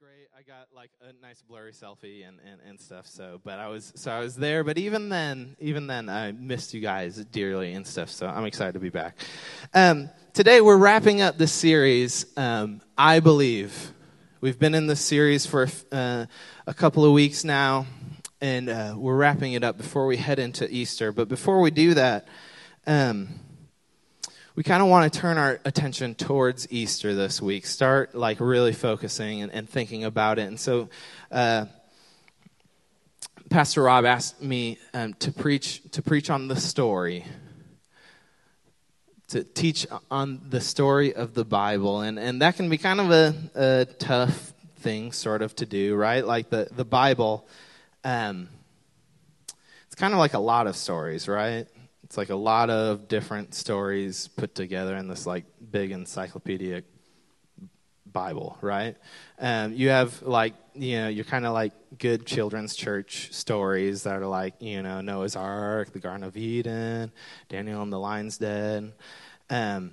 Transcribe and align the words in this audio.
great. 0.00 0.28
I 0.38 0.42
got 0.42 0.68
like 0.72 0.90
a 1.00 1.12
nice 1.20 1.42
blurry 1.42 1.72
selfie 1.72 2.26
and, 2.26 2.38
and, 2.48 2.60
and 2.68 2.80
stuff. 2.80 3.04
So, 3.04 3.40
but 3.42 3.58
I 3.58 3.66
was 3.66 3.92
so 3.96 4.12
I 4.12 4.20
was 4.20 4.36
there. 4.36 4.62
But 4.62 4.78
even 4.78 5.08
then, 5.08 5.56
even 5.58 5.88
then, 5.88 6.08
I 6.08 6.30
missed 6.30 6.72
you 6.72 6.80
guys 6.80 7.16
dearly 7.16 7.72
and 7.72 7.84
stuff. 7.84 8.08
So 8.08 8.28
I'm 8.28 8.44
excited 8.44 8.74
to 8.74 8.78
be 8.78 8.90
back. 8.90 9.18
Um, 9.74 10.08
today 10.34 10.60
we're 10.60 10.76
wrapping 10.76 11.20
up 11.20 11.36
this 11.36 11.50
series. 11.50 12.26
Um, 12.36 12.80
I 12.96 13.18
believe 13.18 13.92
we've 14.40 14.58
been 14.58 14.74
in 14.76 14.86
this 14.86 15.00
series 15.00 15.46
for 15.46 15.66
uh, 15.90 16.26
a 16.68 16.74
couple 16.74 17.04
of 17.04 17.10
weeks 17.10 17.42
now, 17.42 17.86
and 18.40 18.68
uh, 18.68 18.94
we're 18.96 19.16
wrapping 19.16 19.54
it 19.54 19.64
up 19.64 19.78
before 19.78 20.06
we 20.06 20.16
head 20.16 20.38
into 20.38 20.72
Easter. 20.72 21.10
But 21.10 21.28
before 21.28 21.60
we 21.60 21.72
do 21.72 21.94
that. 21.94 22.28
Um, 22.86 23.30
we 24.58 24.64
kind 24.64 24.82
of 24.82 24.88
want 24.88 25.12
to 25.12 25.20
turn 25.20 25.38
our 25.38 25.60
attention 25.64 26.16
towards 26.16 26.66
Easter 26.72 27.14
this 27.14 27.40
week. 27.40 27.64
Start 27.64 28.16
like 28.16 28.40
really 28.40 28.72
focusing 28.72 29.42
and, 29.42 29.52
and 29.52 29.70
thinking 29.70 30.02
about 30.02 30.40
it. 30.40 30.48
And 30.48 30.58
so, 30.58 30.88
uh, 31.30 31.66
Pastor 33.50 33.84
Rob 33.84 34.04
asked 34.04 34.42
me 34.42 34.78
um, 34.92 35.14
to 35.20 35.30
preach 35.30 35.80
to 35.92 36.02
preach 36.02 36.28
on 36.28 36.48
the 36.48 36.56
story, 36.56 37.24
to 39.28 39.44
teach 39.44 39.86
on 40.10 40.40
the 40.50 40.60
story 40.60 41.14
of 41.14 41.34
the 41.34 41.44
Bible, 41.44 42.00
and 42.00 42.18
and 42.18 42.42
that 42.42 42.56
can 42.56 42.68
be 42.68 42.78
kind 42.78 43.00
of 43.00 43.12
a, 43.12 43.34
a 43.54 43.84
tough 43.84 44.54
thing, 44.80 45.12
sort 45.12 45.40
of, 45.40 45.54
to 45.54 45.66
do, 45.66 45.94
right? 45.94 46.26
Like 46.26 46.50
the 46.50 46.66
the 46.72 46.84
Bible. 46.84 47.46
Um, 48.02 48.48
it's 49.86 49.94
kind 49.94 50.12
of 50.12 50.18
like 50.18 50.34
a 50.34 50.40
lot 50.40 50.66
of 50.66 50.74
stories, 50.74 51.28
right? 51.28 51.68
It's 52.08 52.16
like 52.16 52.30
a 52.30 52.36
lot 52.36 52.70
of 52.70 53.06
different 53.06 53.54
stories 53.54 54.28
put 54.28 54.54
together 54.54 54.96
in 54.96 55.08
this 55.08 55.26
like 55.26 55.44
big 55.70 55.90
encyclopedic 55.90 56.86
Bible, 58.10 58.56
right? 58.62 58.96
Um, 59.38 59.74
you 59.74 59.90
have 59.90 60.22
like 60.22 60.54
you 60.74 60.96
know 60.96 61.08
you're 61.08 61.26
kind 61.26 61.44
of 61.44 61.52
like 61.52 61.74
good 61.98 62.24
children's 62.24 62.74
church 62.74 63.28
stories 63.32 64.04
that 64.04 64.16
are 64.16 64.26
like 64.26 64.54
you 64.58 64.82
know 64.82 65.02
Noah's 65.02 65.36
Ark, 65.36 65.92
the 65.92 65.98
Garden 65.98 66.24
of 66.24 66.34
Eden, 66.34 67.12
Daniel 67.50 67.82
and 67.82 67.92
the 67.92 67.98
Lion's 67.98 68.38
Den, 68.38 68.94
um, 69.50 69.92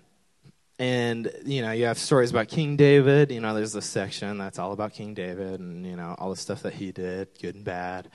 and 0.79 1.29
you 1.45 1.61
know 1.61 1.73
you 1.73 1.83
have 1.83 1.97
stories 1.97 2.31
about 2.31 2.47
King 2.47 2.77
David. 2.77 3.29
You 3.29 3.41
know 3.41 3.53
there's 3.53 3.73
this 3.73 3.85
section 3.85 4.37
that's 4.37 4.57
all 4.57 4.71
about 4.71 4.93
King 4.93 5.13
David 5.13 5.59
and 5.59 5.85
you 5.85 5.97
know 5.97 6.15
all 6.17 6.29
the 6.29 6.37
stuff 6.37 6.61
that 6.63 6.75
he 6.75 6.93
did, 6.93 7.27
good 7.41 7.55
and 7.55 7.65
bad. 7.65 8.09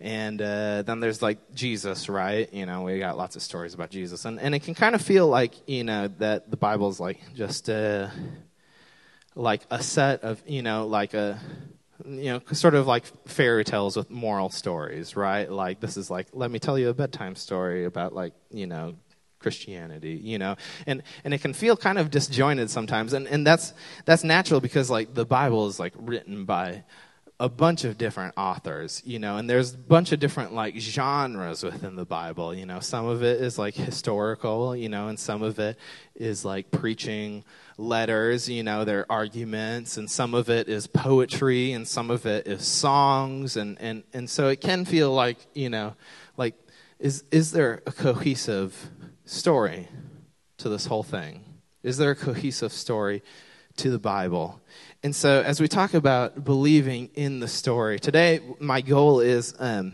And 0.00 0.40
uh, 0.42 0.82
then 0.82 1.00
there's 1.00 1.22
like 1.22 1.54
Jesus, 1.54 2.08
right? 2.08 2.52
You 2.52 2.66
know, 2.66 2.82
we 2.82 2.98
got 2.98 3.16
lots 3.16 3.36
of 3.36 3.42
stories 3.42 3.74
about 3.74 3.90
Jesus. 3.90 4.24
And, 4.24 4.40
and 4.40 4.54
it 4.54 4.60
can 4.60 4.74
kind 4.74 4.94
of 4.94 5.02
feel 5.02 5.28
like, 5.28 5.54
you 5.68 5.84
know, 5.84 6.08
that 6.18 6.50
the 6.50 6.56
Bible's 6.56 7.00
like 7.00 7.20
just 7.34 7.70
uh, 7.70 8.08
like 9.34 9.62
a 9.70 9.82
set 9.82 10.22
of, 10.22 10.42
you 10.46 10.62
know, 10.62 10.86
like 10.86 11.14
a, 11.14 11.40
you 12.04 12.32
know, 12.32 12.40
sort 12.52 12.74
of 12.74 12.86
like 12.86 13.04
fairy 13.28 13.64
tales 13.64 13.96
with 13.96 14.10
moral 14.10 14.50
stories, 14.50 15.16
right? 15.16 15.50
Like 15.50 15.80
this 15.80 15.96
is 15.96 16.10
like, 16.10 16.26
let 16.32 16.50
me 16.50 16.58
tell 16.58 16.78
you 16.78 16.88
a 16.88 16.94
bedtime 16.94 17.36
story 17.36 17.84
about 17.84 18.14
like, 18.14 18.34
you 18.50 18.66
know, 18.66 18.96
Christianity, 19.44 20.18
you 20.22 20.38
know, 20.38 20.56
and 20.86 21.02
and 21.22 21.34
it 21.34 21.42
can 21.42 21.52
feel 21.52 21.76
kind 21.76 21.98
of 21.98 22.10
disjointed 22.10 22.70
sometimes, 22.70 23.12
and 23.12 23.28
and 23.28 23.46
that's 23.46 23.74
that's 24.06 24.24
natural 24.24 24.58
because 24.58 24.88
like 24.88 25.12
the 25.12 25.26
Bible 25.26 25.66
is 25.66 25.78
like 25.78 25.92
written 25.98 26.46
by 26.46 26.82
a 27.40 27.48
bunch 27.48 27.82
of 27.84 27.98
different 27.98 28.32
authors, 28.36 29.02
you 29.04 29.18
know, 29.18 29.36
and 29.38 29.50
there's 29.50 29.74
a 29.74 29.78
bunch 29.78 30.12
of 30.12 30.20
different 30.20 30.54
like 30.54 30.78
genres 30.78 31.64
within 31.64 31.96
the 31.96 32.04
Bible, 32.04 32.54
you 32.54 32.64
know. 32.64 32.78
Some 32.78 33.06
of 33.06 33.24
it 33.24 33.40
is 33.40 33.58
like 33.58 33.74
historical, 33.74 34.76
you 34.76 34.88
know, 34.88 35.08
and 35.08 35.18
some 35.18 35.42
of 35.42 35.58
it 35.58 35.76
is 36.14 36.44
like 36.44 36.70
preaching 36.70 37.44
letters, 37.76 38.48
you 38.48 38.62
know, 38.62 38.84
their 38.84 39.10
arguments, 39.10 39.96
and 39.96 40.08
some 40.08 40.32
of 40.32 40.48
it 40.48 40.68
is 40.68 40.86
poetry, 40.86 41.72
and 41.72 41.88
some 41.88 42.08
of 42.10 42.24
it 42.24 42.46
is 42.46 42.64
songs, 42.64 43.56
and 43.56 43.80
and 43.80 44.04
and 44.12 44.30
so 44.30 44.48
it 44.48 44.60
can 44.60 44.84
feel 44.84 45.12
like, 45.12 45.38
you 45.54 45.68
know, 45.68 45.94
like 46.36 46.54
is 47.00 47.24
is 47.32 47.50
there 47.50 47.82
a 47.84 47.92
cohesive 47.92 48.90
story 49.24 49.88
to 50.58 50.68
this 50.68 50.86
whole 50.86 51.02
thing? 51.02 51.44
Is 51.82 51.98
there 51.98 52.12
a 52.12 52.16
cohesive 52.16 52.72
story 52.72 53.22
to 53.76 53.90
the 53.90 53.98
Bible? 53.98 54.60
And 55.02 55.14
so, 55.14 55.42
as 55.42 55.60
we 55.60 55.68
talk 55.68 55.94
about 55.94 56.44
believing 56.44 57.10
in 57.14 57.40
the 57.40 57.48
story, 57.48 57.98
today 57.98 58.40
my 58.58 58.80
goal 58.80 59.20
is 59.20 59.54
um, 59.58 59.92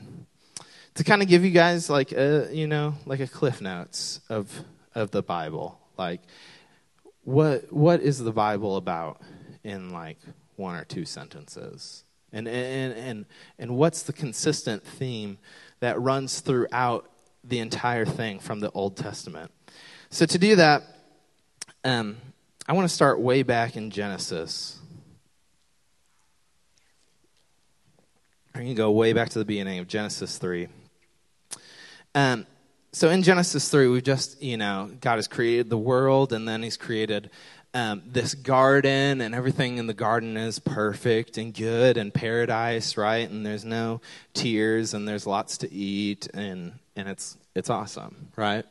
to 0.94 1.04
kind 1.04 1.22
of 1.22 1.28
give 1.28 1.44
you 1.44 1.50
guys 1.50 1.90
like 1.90 2.12
a 2.12 2.48
you 2.52 2.66
know 2.66 2.94
like 3.06 3.20
a 3.20 3.26
cliff 3.26 3.60
notes 3.60 4.20
of 4.28 4.64
of 4.94 5.10
the 5.10 5.22
Bible. 5.22 5.78
Like, 5.98 6.20
what 7.24 7.72
what 7.72 8.00
is 8.00 8.18
the 8.18 8.32
Bible 8.32 8.76
about 8.76 9.20
in 9.64 9.90
like 9.90 10.18
one 10.56 10.76
or 10.76 10.84
two 10.84 11.04
sentences? 11.04 12.04
And 12.32 12.46
and 12.46 12.92
and 12.94 13.26
and 13.58 13.76
what's 13.76 14.02
the 14.04 14.12
consistent 14.12 14.84
theme 14.84 15.38
that 15.80 16.00
runs 16.00 16.40
throughout 16.40 17.10
the 17.42 17.58
entire 17.58 18.04
thing 18.04 18.38
from 18.38 18.60
the 18.60 18.70
Old 18.70 18.96
Testament? 18.96 19.50
So 20.10 20.26
to 20.26 20.38
do 20.38 20.56
that, 20.56 20.82
um, 21.84 22.18
I 22.70 22.72
want 22.72 22.88
to 22.88 22.94
start 22.94 23.18
way 23.18 23.42
back 23.42 23.76
in 23.76 23.90
Genesis. 23.90 24.78
I'm 28.54 28.60
going 28.60 28.68
to 28.68 28.74
go 28.74 28.92
way 28.92 29.12
back 29.12 29.30
to 29.30 29.40
the 29.40 29.44
beginning 29.44 29.80
of 29.80 29.88
Genesis 29.88 30.38
3. 30.38 30.68
Um, 32.14 32.46
so 32.92 33.10
in 33.10 33.24
Genesis 33.24 33.68
3, 33.70 33.88
we've 33.88 34.04
just, 34.04 34.40
you 34.40 34.56
know, 34.56 34.88
God 35.00 35.16
has 35.16 35.26
created 35.26 35.68
the 35.68 35.76
world 35.76 36.32
and 36.32 36.46
then 36.46 36.62
He's 36.62 36.76
created 36.76 37.30
um, 37.74 38.02
this 38.06 38.36
garden, 38.36 39.20
and 39.20 39.34
everything 39.34 39.78
in 39.78 39.88
the 39.88 39.94
garden 39.94 40.36
is 40.36 40.60
perfect 40.60 41.38
and 41.38 41.52
good 41.52 41.96
and 41.96 42.14
paradise, 42.14 42.96
right? 42.96 43.28
And 43.28 43.44
there's 43.44 43.64
no 43.64 44.00
tears 44.32 44.94
and 44.94 45.08
there's 45.08 45.26
lots 45.26 45.58
to 45.58 45.72
eat, 45.72 46.28
and, 46.34 46.74
and 46.94 47.08
it's, 47.08 47.36
it's 47.56 47.68
awesome, 47.68 48.28
right? 48.36 48.64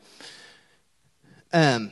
Um, 1.51 1.91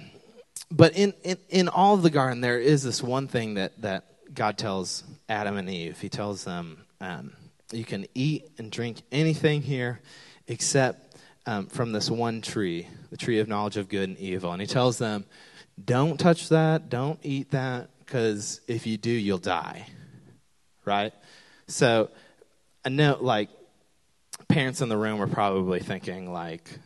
but 0.72 0.95
in, 0.95 1.13
in, 1.23 1.38
in 1.50 1.69
all 1.69 1.94
of 1.94 2.01
the 2.01 2.09
garden, 2.09 2.41
there 2.41 2.59
is 2.59 2.83
this 2.83 3.01
one 3.01 3.28
thing 3.28 3.55
that, 3.55 3.81
that 3.81 4.05
God 4.33 4.57
tells 4.57 5.03
Adam 5.29 5.57
and 5.57 5.69
Eve. 5.69 6.00
He 6.00 6.09
tells 6.09 6.44
them, 6.44 6.85
um, 7.00 7.33
you 7.72 7.85
can 7.85 8.05
eat 8.13 8.50
and 8.57 8.72
drink 8.72 9.01
anything 9.11 9.61
here 9.61 10.01
except 10.47 11.17
um, 11.45 11.67
from 11.67 11.91
this 11.91 12.09
one 12.09 12.41
tree, 12.41 12.88
the 13.09 13.17
tree 13.17 13.39
of 13.39 13.47
knowledge 13.47 13.78
of 13.78 13.89
good 13.89 14.09
and 14.09 14.17
evil. 14.17 14.51
And 14.51 14.61
he 14.61 14.67
tells 14.67 14.97
them, 14.97 15.25
don't 15.83 16.19
touch 16.19 16.50
that, 16.50 16.89
don't 16.89 17.19
eat 17.23 17.51
that, 17.51 17.89
because 17.99 18.61
if 18.67 18.88
you 18.88 18.97
do, 18.97 19.11
you'll 19.11 19.38
die. 19.38 19.88
Right? 20.85 21.13
So, 21.67 22.09
I 22.84 22.89
know, 22.89 23.17
like, 23.19 23.49
parents 24.47 24.81
in 24.81 24.89
the 24.89 24.97
room 24.97 25.22
are 25.22 25.28
probably 25.28 25.79
thinking, 25.79 26.31
like, 26.31 26.79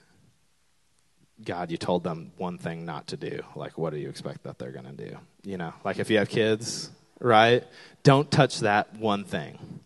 God, 1.43 1.71
you 1.71 1.77
told 1.77 2.03
them 2.03 2.31
one 2.37 2.57
thing 2.57 2.85
not 2.85 3.07
to 3.07 3.17
do. 3.17 3.41
Like, 3.55 3.77
what 3.77 3.93
do 3.93 3.99
you 3.99 4.09
expect 4.09 4.43
that 4.43 4.59
they're 4.59 4.71
going 4.71 4.85
to 4.85 4.91
do? 5.09 5.17
You 5.43 5.57
know, 5.57 5.73
like 5.83 5.99
if 5.99 6.09
you 6.09 6.17
have 6.17 6.29
kids, 6.29 6.89
right? 7.19 7.63
Don't 8.03 8.29
touch 8.29 8.59
that 8.59 8.95
one 8.95 9.23
thing 9.23 9.81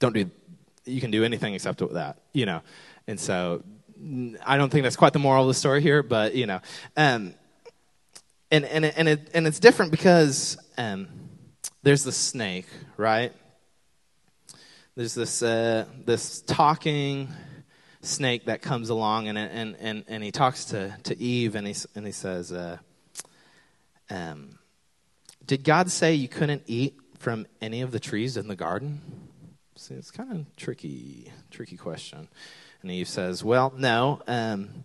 don't 0.00 0.14
do 0.14 0.28
you 0.86 1.00
can 1.00 1.12
do 1.12 1.22
anything 1.22 1.54
except 1.54 1.80
with 1.80 1.92
that 1.92 2.16
you 2.32 2.44
know 2.44 2.60
and 3.06 3.20
so 3.20 3.62
i 4.44 4.56
don't 4.56 4.70
think 4.70 4.82
that's 4.82 4.96
quite 4.96 5.12
the 5.12 5.18
moral 5.18 5.44
of 5.44 5.48
the 5.48 5.54
story 5.54 5.80
here 5.80 6.02
but 6.02 6.34
you 6.34 6.46
know 6.46 6.60
um, 6.96 7.32
and 8.50 8.64
and 8.64 8.84
and 8.84 9.08
it 9.08 9.30
and 9.32 9.46
it's 9.46 9.60
different 9.60 9.92
because 9.92 10.56
um, 10.76 11.06
there's 11.84 12.02
the 12.02 12.12
snake 12.12 12.66
right 12.96 13.32
there's 14.96 15.14
this 15.14 15.42
uh, 15.42 15.84
this 16.04 16.40
talking 16.42 17.28
snake 18.02 18.46
that 18.46 18.62
comes 18.62 18.88
along 18.88 19.28
and 19.28 19.36
and 19.38 19.76
and, 19.78 20.04
and 20.08 20.24
he 20.24 20.30
talks 20.30 20.66
to, 20.66 20.96
to 21.02 21.20
Eve 21.20 21.54
and 21.54 21.66
he 21.66 21.74
and 21.94 22.06
he 22.06 22.12
says 22.12 22.52
uh, 22.52 22.78
um, 24.08 24.58
did 25.46 25.64
God 25.64 25.90
say 25.90 26.14
you 26.14 26.28
couldn't 26.28 26.62
eat 26.66 26.96
from 27.18 27.46
any 27.60 27.82
of 27.82 27.90
the 27.90 28.00
trees 28.00 28.36
in 28.36 28.48
the 28.48 28.56
garden 28.56 29.00
See, 29.80 29.94
it's 29.94 30.10
kind 30.10 30.30
of 30.30 30.56
tricky, 30.56 31.32
tricky 31.50 31.78
question. 31.78 32.28
And 32.82 32.90
Eve 32.90 33.08
says, 33.08 33.42
Well, 33.42 33.72
no. 33.74 34.20
Um, 34.26 34.84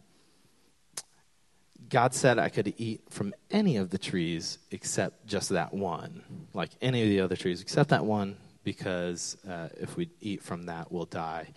God 1.89 2.13
said 2.13 2.39
I 2.39 2.47
could 2.47 2.73
eat 2.77 3.01
from 3.09 3.33
any 3.51 3.75
of 3.75 3.89
the 3.89 3.97
trees 3.97 4.57
except 4.71 5.27
just 5.27 5.49
that 5.49 5.73
one. 5.73 6.47
Like 6.53 6.69
any 6.81 7.03
of 7.03 7.09
the 7.09 7.19
other 7.19 7.35
trees 7.35 7.59
except 7.59 7.89
that 7.89 8.05
one, 8.05 8.37
because 8.63 9.35
uh, 9.45 9.67
if 9.77 9.97
we 9.97 10.09
eat 10.21 10.41
from 10.41 10.67
that, 10.67 10.93
we'll 10.93 11.03
die. 11.03 11.49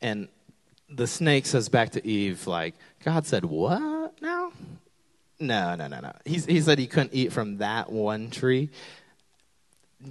And 0.00 0.28
the 0.90 1.06
snake 1.06 1.46
says 1.46 1.68
back 1.68 1.90
to 1.90 2.06
Eve, 2.06 2.46
like, 2.46 2.74
God 3.04 3.26
said, 3.26 3.44
What 3.44 4.20
now? 4.20 4.52
No, 5.38 5.74
no, 5.74 5.86
no, 5.86 6.00
no. 6.00 6.12
He, 6.24 6.38
he 6.38 6.60
said 6.60 6.78
he 6.78 6.86
couldn't 6.86 7.14
eat 7.14 7.32
from 7.32 7.58
that 7.58 7.90
one 7.90 8.30
tree. 8.30 8.68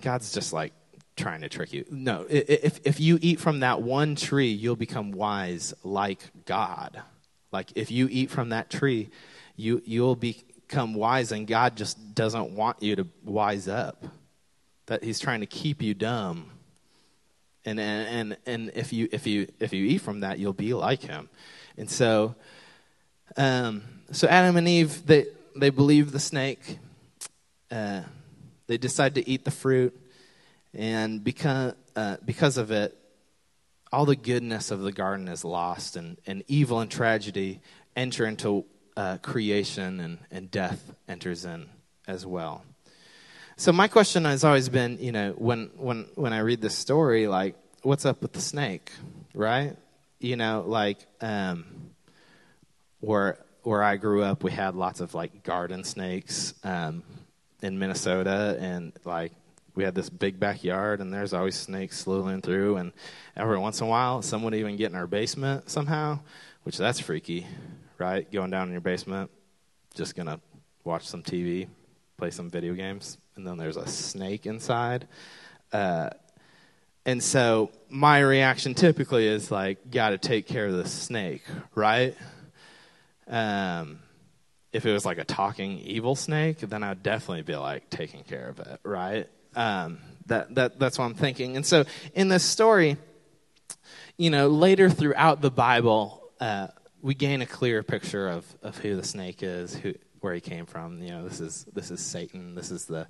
God's 0.02 0.32
just 0.34 0.54
like, 0.54 0.74
trying 1.20 1.42
to 1.42 1.50
trick 1.50 1.74
you. 1.74 1.86
No, 1.92 2.26
if, 2.30 2.80
if 2.86 3.00
you 3.00 3.20
eat 3.22 3.40
from 3.40 3.60
that 3.60 3.82
one 3.82 4.16
tree, 4.16 4.50
you'll 4.50 4.76
become 4.76 5.12
wise 5.12 5.74
like 5.84 6.20
God. 6.46 7.02
Like 7.52 7.72
if 7.76 7.92
you 7.92 8.08
eat 8.10 8.32
from 8.32 8.50
that 8.50 8.70
tree, 8.70 9.10
you, 9.56 9.82
you'll 9.86 10.16
become 10.16 10.94
wise, 10.94 11.32
and 11.32 11.46
God 11.46 11.76
just 11.76 12.16
doesn't 12.16 12.52
want 12.52 12.82
you 12.82 12.96
to 12.96 13.08
wise 13.24 13.68
up. 13.68 14.06
that 14.86 15.04
he's 15.04 15.20
trying 15.20 15.42
to 15.42 15.46
keep 15.46 15.82
you 15.82 15.94
dumb. 15.94 16.50
And, 17.70 17.80
and, 17.80 18.38
and, 18.46 18.72
if, 18.74 18.94
you, 18.94 19.10
if, 19.12 19.28
you, 19.28 19.48
if 19.60 19.74
you 19.74 19.86
eat 19.86 20.00
from 20.00 20.22
that, 20.22 20.40
you'll 20.40 20.54
be 20.54 20.74
like 20.74 21.02
him. 21.02 21.30
And 21.78 21.90
so, 21.90 22.36
um, 23.38 23.84
so 24.12 24.28
Adam 24.28 24.58
and 24.58 24.68
Eve, 24.68 25.06
they, 25.06 25.26
they 25.56 25.70
believe 25.70 26.12
the 26.12 26.20
snake. 26.20 26.80
Uh, 27.70 28.02
they 28.68 28.78
decide 28.78 29.16
to 29.16 29.30
eat 29.30 29.46
the 29.46 29.52
fruit. 29.52 30.00
And 30.74 31.24
because, 31.24 31.74
uh, 31.96 32.18
because 32.26 32.58
of 32.58 32.72
it, 32.72 32.96
all 33.92 34.06
the 34.06 34.16
goodness 34.16 34.72
of 34.72 34.82
the 34.82 34.92
garden 34.92 35.28
is 35.28 35.44
lost, 35.44 35.96
and, 35.96 36.18
and 36.28 36.44
evil 36.48 36.80
and 36.80 36.92
tragedy 36.92 37.60
enter 37.96 38.26
into 38.26 38.66
uh, 38.96 39.18
creation, 39.18 40.00
and, 40.00 40.20
and 40.30 40.52
death 40.52 40.94
enters 41.08 41.46
in 41.46 41.68
as 42.08 42.26
well. 42.26 42.64
So 43.60 43.74
my 43.74 43.90
question 43.90 44.24
has 44.24 44.46
always 44.46 44.70
been, 44.70 45.00
you 45.02 45.12
know, 45.12 45.34
when 45.38 45.70
when 45.76 46.06
when 46.16 46.32
I 46.32 46.40
read 46.40 46.62
this 46.62 46.78
story, 46.78 47.28
like, 47.28 47.56
what's 47.82 48.06
up 48.06 48.22
with 48.22 48.32
the 48.32 48.40
snake, 48.40 48.90
right? 49.34 49.76
You 50.22 50.38
know, 50.38 50.64
like, 50.66 51.06
um, 51.20 51.66
where 53.02 53.38
where 53.64 53.84
I 53.84 53.98
grew 53.98 54.24
up, 54.24 54.46
we 54.46 54.52
had 54.52 54.76
lots 54.76 55.02
of 55.02 55.14
like 55.14 55.44
garden 55.44 55.84
snakes 55.84 56.54
um, 56.64 57.04
in 57.62 57.78
Minnesota, 57.78 58.58
and 58.62 58.94
like 59.04 59.34
we 59.76 59.84
had 59.84 59.94
this 59.94 60.10
big 60.10 60.40
backyard, 60.40 61.02
and 61.02 61.14
there's 61.14 61.34
always 61.34 61.58
snakes 61.58 61.98
slithering 62.00 62.42
through, 62.42 62.78
and 62.78 62.94
every 63.36 63.58
once 63.58 63.82
in 63.82 63.88
a 63.88 63.90
while, 63.90 64.22
someone 64.22 64.54
would 64.54 64.60
even 64.60 64.78
get 64.78 64.90
in 64.90 64.96
our 64.96 65.06
basement 65.06 65.70
somehow, 65.70 66.18
which 66.64 66.78
that's 66.78 67.02
freaky, 67.02 67.46
right? 67.98 68.32
Going 68.32 68.52
down 68.52 68.68
in 68.68 68.72
your 68.72 68.80
basement, 68.80 69.30
just 69.96 70.16
gonna 70.16 70.40
watch 70.86 71.06
some 71.06 71.24
TV, 71.24 71.68
play 72.18 72.32
some 72.32 72.50
video 72.50 72.74
games, 72.74 73.18
and 73.40 73.48
then 73.48 73.58
there's 73.58 73.78
a 73.78 73.88
snake 73.88 74.46
inside. 74.46 75.08
Uh, 75.72 76.10
and 77.06 77.24
so 77.24 77.72
my 77.90 78.20
reaction 78.20 78.74
typically 78.74 79.28
is 79.28 79.50
like, 79.50 79.90
got 79.90 80.10
to 80.10 80.18
take 80.18 80.46
care 80.46 80.66
of 80.66 80.74
the 80.74 80.88
snake, 80.88 81.44
right? 81.74 82.16
Um, 83.28 84.00
if 84.74 84.86
it 84.86 84.92
was 84.92 85.06
like 85.06 85.18
a 85.18 85.24
talking 85.24 85.80
evil 85.80 86.16
snake, 86.16 86.60
then 86.60 86.84
I'd 86.84 87.02
definitely 87.02 87.44
be 87.44 87.56
like 87.56 87.90
taking 87.90 88.24
care 88.24 88.50
of 88.50 88.60
it, 88.60 88.80
right? 88.84 89.28
Um, 89.56 90.00
that, 90.26 90.54
that, 90.56 90.78
that's 90.78 91.00
what 91.00 91.06
I'm 91.06 91.16
thinking. 91.16 91.56
And 91.56 91.66
so 91.66 91.86
in 92.14 92.28
this 92.28 92.44
story, 92.44 92.98
you 94.18 94.30
know, 94.30 94.50
later 94.50 94.90
throughout 94.90 95.42
the 95.42 95.50
Bible, 95.50 96.22
uh, 96.42 96.68
we 97.02 97.16
gain 97.16 97.42
a 97.42 97.46
clearer 97.46 97.84
picture 97.84 98.28
of, 98.28 98.46
of 98.62 98.78
who 98.80 98.98
the 98.98 99.04
snake 99.04 99.42
is, 99.42 99.76
who, 99.76 99.94
where 100.22 100.34
he 100.34 100.42
came 100.42 100.66
from. 100.66 101.02
You 101.02 101.12
know, 101.12 101.28
this 101.28 101.40
is 101.40 101.66
this 101.74 101.92
is 101.92 102.00
Satan. 102.00 102.56
This 102.56 102.72
is 102.72 102.86
the 102.86 103.08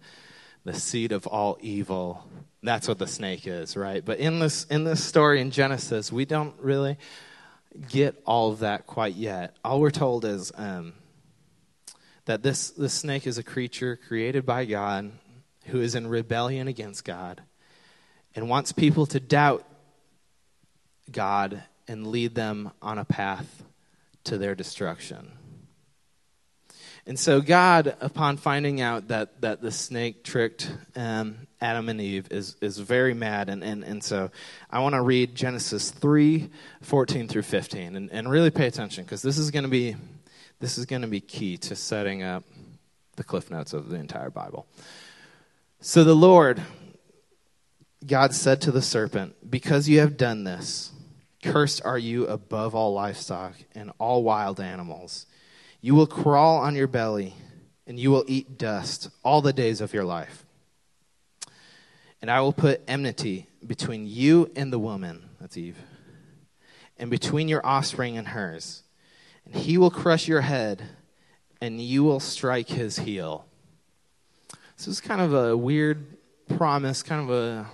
the 0.66 0.74
seed 0.74 1.12
of 1.12 1.28
all 1.28 1.58
evil. 1.62 2.28
That's 2.62 2.88
what 2.88 2.98
the 2.98 3.08
snake 3.08 3.48
is, 3.48 3.78
right? 3.78 4.04
But 4.04 4.20
in 4.20 4.40
this 4.40 4.66
in 4.66 4.84
this 4.84 5.04
story 5.04 5.42
in 5.42 5.52
Genesis, 5.52 6.12
we 6.12 6.26
don't 6.26 6.56
really 6.60 6.98
get 7.90 8.22
all 8.26 8.52
of 8.52 8.60
that 8.60 8.88
quite 8.88 9.16
yet. 9.16 9.56
All 9.64 9.80
we're 9.80 9.92
told 9.92 10.26
is 10.26 10.52
um, 10.56 10.94
that 12.26 12.44
this 12.44 12.72
this 12.72 12.94
snake 12.94 13.28
is 13.28 13.38
a 13.38 13.44
creature 13.44 13.98
created 14.08 14.46
by 14.46 14.66
God 14.66 15.12
who 15.66 15.82
is 15.82 15.96
in 15.96 16.08
rebellion 16.08 16.68
against 16.68 17.06
God 17.06 17.42
and 18.36 18.50
wants 18.50 18.72
people 18.72 19.06
to 19.08 19.20
doubt 19.20 19.66
God 21.12 21.64
and 21.88 22.08
lead 22.08 22.36
them 22.36 22.72
on 22.82 22.98
a 22.98 23.06
path 23.06 23.64
to 24.26 24.38
their 24.38 24.56
destruction. 24.56 25.32
And 27.10 27.18
so 27.18 27.42
God, 27.42 27.98
upon 28.02 28.38
finding 28.38 28.82
out 28.82 29.08
that, 29.08 29.42
that 29.42 29.64
the 29.64 29.72
snake 29.72 30.24
tricked 30.24 30.72
um, 30.96 31.48
Adam 31.60 31.90
and 31.90 32.00
Eve, 32.00 32.28
is, 32.30 32.56
is 32.62 32.78
very 32.78 33.16
mad. 33.16 33.50
And, 33.50 33.64
and, 33.64 33.84
and 33.84 34.04
so 34.04 34.30
I 34.70 34.82
want 34.82 34.94
to 34.94 35.02
read 35.02 35.34
Genesis 35.34 35.90
3, 35.90 36.52
14 36.84 37.28
through 37.28 37.42
15, 37.42 37.96
and, 37.96 38.12
and 38.12 38.30
really 38.30 38.52
pay 38.52 38.68
attention 38.68 39.06
because 39.06 39.24
this 39.24 39.40
is 39.40 39.50
going 39.50 39.64
to 39.64 39.70
be 39.70 39.96
this 40.60 40.78
is 40.78 40.86
going 40.86 41.02
to 41.02 41.08
be 41.08 41.20
key 41.20 41.58
to 41.58 41.76
setting 41.76 42.22
up 42.22 42.44
the 43.16 43.24
cliff 43.24 43.50
notes 43.50 43.74
of 43.74 43.90
the 43.90 43.96
entire 43.96 44.30
Bible. 44.30 44.68
So 45.82 46.04
the 46.04 46.16
Lord, 46.16 46.62
God 48.06 48.36
said 48.36 48.62
to 48.62 48.72
the 48.72 48.84
serpent, 48.84 49.50
Because 49.50 49.90
you 49.90 50.00
have 50.02 50.16
done 50.16 50.44
this, 50.44 50.92
cursed 51.42 51.84
are 51.84 51.98
you 51.98 52.28
above 52.28 52.76
all 52.76 52.94
livestock 52.94 53.56
and 53.74 53.92
all 53.98 54.22
wild 54.22 54.60
animals. 54.60 55.26
You 55.82 55.96
will 55.96 56.08
crawl 56.08 56.58
on 56.58 56.76
your 56.76 56.88
belly, 56.88 57.36
and 57.88 58.00
you 58.00 58.12
will 58.12 58.26
eat 58.28 58.58
dust 58.58 59.10
all 59.24 59.42
the 59.42 59.54
days 59.54 59.82
of 59.82 59.94
your 59.94 60.04
life. 60.04 60.46
And 62.22 62.30
I 62.30 62.42
will 62.42 62.54
put 62.54 62.82
enmity 62.88 63.48
between 63.66 64.06
you 64.06 64.52
and 64.56 64.74
the 64.74 64.80
woman, 64.80 65.30
that's 65.40 65.58
Eve, 65.58 65.78
and 66.98 67.10
between 67.10 67.48
your 67.48 67.66
offspring 67.66 68.18
and 68.18 68.30
hers. 68.30 68.84
And 69.46 69.56
he 69.56 69.78
will 69.78 69.90
crush 69.90 70.28
your 70.28 70.42
head, 70.42 70.84
and 71.62 71.80
you 71.80 72.04
will 72.04 72.20
strike 72.20 72.68
his 72.68 73.00
heel. 73.00 73.46
This 74.76 74.88
is 74.88 75.02
kind 75.02 75.22
of 75.22 75.34
a 75.34 75.56
weird 75.56 76.06
promise, 76.58 77.04
kind 77.04 77.30
of 77.30 77.36
a 77.36 77.70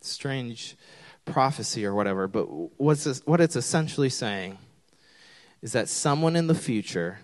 strange 0.00 0.76
prophecy 1.24 1.86
or 1.86 1.94
whatever, 1.94 2.28
but 2.28 2.44
what's 2.80 3.04
this, 3.04 3.22
what 3.24 3.40
it's 3.40 3.56
essentially 3.56 4.08
saying 4.08 4.58
is 5.62 5.72
that 5.72 5.88
someone 5.88 6.36
in 6.36 6.46
the 6.46 6.54
future 6.54 7.20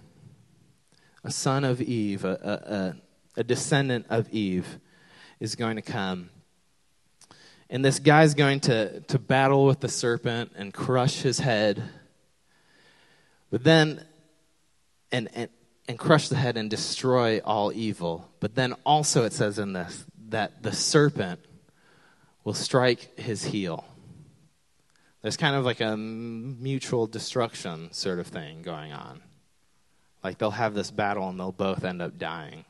a 1.24 1.30
son 1.30 1.64
of 1.64 1.80
Eve, 1.80 2.24
a, 2.24 2.96
a, 3.36 3.40
a 3.40 3.44
descendant 3.44 4.06
of 4.10 4.28
Eve, 4.30 4.78
is 5.38 5.54
going 5.54 5.76
to 5.76 5.82
come. 5.82 6.30
And 7.68 7.84
this 7.84 7.98
guy's 7.98 8.34
going 8.34 8.60
to, 8.60 9.00
to 9.00 9.18
battle 9.18 9.64
with 9.64 9.80
the 9.80 9.88
serpent 9.88 10.52
and 10.56 10.74
crush 10.74 11.22
his 11.22 11.38
head. 11.38 11.82
But 13.50 13.62
then, 13.62 14.04
and, 15.12 15.28
and, 15.34 15.48
and 15.86 15.98
crush 15.98 16.28
the 16.28 16.36
head 16.36 16.56
and 16.56 16.68
destroy 16.68 17.40
all 17.44 17.72
evil. 17.72 18.28
But 18.40 18.54
then 18.54 18.74
also 18.84 19.24
it 19.24 19.32
says 19.32 19.58
in 19.58 19.72
this 19.72 20.04
that 20.28 20.62
the 20.62 20.72
serpent 20.72 21.40
will 22.44 22.54
strike 22.54 23.18
his 23.18 23.44
heel. 23.44 23.84
There's 25.22 25.36
kind 25.36 25.54
of 25.54 25.64
like 25.64 25.80
a 25.80 25.96
mutual 25.96 27.06
destruction 27.06 27.92
sort 27.92 28.18
of 28.18 28.26
thing 28.26 28.62
going 28.62 28.92
on. 28.92 29.20
Like 30.22 30.38
they'll 30.38 30.50
have 30.50 30.74
this 30.74 30.90
battle 30.90 31.28
and 31.28 31.38
they'll 31.38 31.52
both 31.52 31.84
end 31.84 32.02
up 32.02 32.18
dying. 32.18 32.64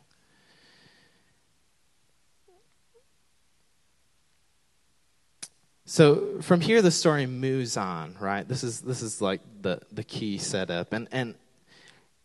So 5.85 6.41
from 6.41 6.61
here 6.61 6.83
the 6.83 6.93
story 6.93 7.27
moves 7.27 7.77
on, 7.77 8.17
right? 8.21 8.47
This 8.47 8.63
is 8.63 8.81
this 8.81 9.03
is 9.03 9.21
like 9.21 9.41
the 9.61 9.81
the 9.91 10.05
key 10.05 10.39
setup. 10.39 10.93
And 10.93 11.09
and 11.11 11.35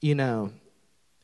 you 0.01 0.13
know, 0.13 0.51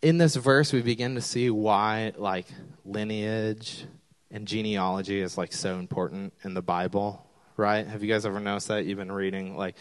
in 0.01 0.17
this 0.17 0.36
verse 0.36 0.74
we 0.74 0.81
begin 0.81 1.13
to 1.13 1.22
see 1.22 1.51
why 1.51 2.13
like 2.17 2.48
lineage 2.84 3.86
and 4.31 4.48
genealogy 4.48 5.22
is 5.22 5.38
like 5.38 5.53
so 5.53 5.77
important 5.77 6.34
in 6.43 6.55
the 6.55 6.63
Bible, 6.63 7.24
right? 7.58 7.86
Have 7.86 8.01
you 8.01 8.12
guys 8.12 8.25
ever 8.25 8.39
noticed 8.39 8.70
that? 8.70 8.86
You've 8.86 8.98
been 8.98 9.12
reading 9.12 9.55
like 9.55 9.75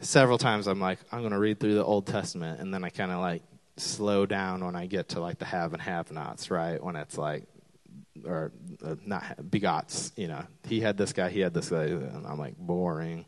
several 0.00 0.36
times 0.36 0.66
I'm 0.66 0.80
like, 0.80 0.98
I'm 1.12 1.20
going 1.20 1.30
to 1.32 1.38
read 1.38 1.60
through 1.60 1.74
the 1.74 1.84
Old 1.84 2.08
Testament 2.08 2.60
and 2.60 2.74
then 2.74 2.82
I 2.82 2.88
kind 2.88 3.12
of 3.12 3.20
like 3.20 3.42
slow 3.80 4.26
down 4.26 4.64
when 4.64 4.76
I 4.76 4.86
get 4.86 5.10
to 5.10 5.20
like 5.20 5.38
the 5.38 5.44
have 5.44 5.72
and 5.72 5.82
have 5.82 6.10
nots, 6.12 6.50
right? 6.50 6.82
When 6.82 6.96
it's 6.96 7.18
like, 7.18 7.44
or 8.24 8.52
uh, 8.84 8.96
not 9.04 9.24
begots, 9.50 10.12
you 10.16 10.28
know, 10.28 10.44
he 10.66 10.80
had 10.80 10.96
this 10.96 11.12
guy, 11.12 11.30
he 11.30 11.40
had 11.40 11.54
this 11.54 11.70
guy, 11.70 11.84
and 11.84 12.26
I'm 12.26 12.38
like, 12.38 12.56
boring, 12.56 13.24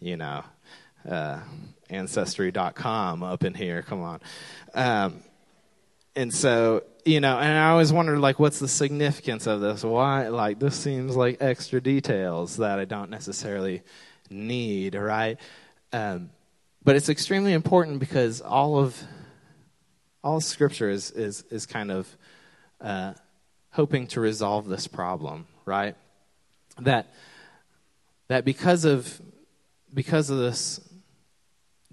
you 0.00 0.16
know, 0.16 0.44
uh, 1.08 1.40
ancestry.com 1.90 3.22
up 3.22 3.44
in 3.44 3.54
here, 3.54 3.82
come 3.82 4.02
on. 4.02 4.20
Um, 4.74 5.22
and 6.14 6.32
so, 6.32 6.82
you 7.04 7.20
know, 7.20 7.38
and 7.38 7.56
I 7.56 7.70
always 7.70 7.92
wondered, 7.92 8.18
like, 8.18 8.38
what's 8.38 8.58
the 8.58 8.68
significance 8.68 9.46
of 9.46 9.60
this? 9.60 9.84
Why, 9.84 10.28
like, 10.28 10.58
this 10.58 10.74
seems 10.74 11.14
like 11.14 11.38
extra 11.40 11.80
details 11.80 12.56
that 12.56 12.78
I 12.78 12.84
don't 12.84 13.10
necessarily 13.10 13.82
need, 14.30 14.94
right? 14.94 15.38
Um, 15.92 16.30
but 16.82 16.96
it's 16.96 17.08
extremely 17.08 17.52
important 17.52 17.98
because 17.98 18.40
all 18.40 18.78
of 18.78 19.00
all 20.26 20.40
Scripture 20.40 20.90
is 20.90 21.12
is 21.12 21.44
is 21.50 21.66
kind 21.66 21.92
of 21.92 22.16
uh, 22.80 23.12
hoping 23.70 24.08
to 24.08 24.20
resolve 24.20 24.66
this 24.66 24.88
problem, 24.88 25.46
right? 25.64 25.94
That 26.80 27.14
that 28.26 28.44
because 28.44 28.84
of 28.84 29.22
because 29.94 30.28
of 30.28 30.38
this 30.38 30.80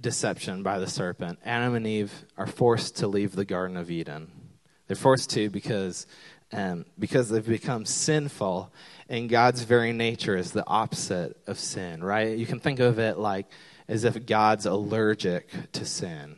deception 0.01 0.63
by 0.63 0.79
the 0.79 0.87
serpent, 0.87 1.37
Adam 1.45 1.75
and 1.75 1.85
Eve 1.85 2.11
are 2.35 2.47
forced 2.47 2.97
to 2.97 3.07
leave 3.07 3.35
the 3.35 3.45
Garden 3.45 3.77
of 3.77 3.91
Eden. 3.91 4.31
They're 4.87 4.97
forced 4.97 5.29
to 5.31 5.51
because 5.51 6.07
um, 6.51 6.85
because 6.97 7.29
they've 7.29 7.45
become 7.45 7.85
sinful, 7.85 8.73
and 9.09 9.29
God's 9.29 9.61
very 9.61 9.93
nature 9.93 10.35
is 10.35 10.53
the 10.53 10.65
opposite 10.65 11.37
of 11.45 11.59
sin, 11.59 12.03
right? 12.03 12.35
You 12.35 12.47
can 12.47 12.59
think 12.59 12.79
of 12.79 12.97
it 12.97 13.19
like 13.19 13.45
as 13.87 14.05
if 14.05 14.25
God's 14.25 14.65
allergic 14.65 15.49
to 15.73 15.85
sin 15.85 16.37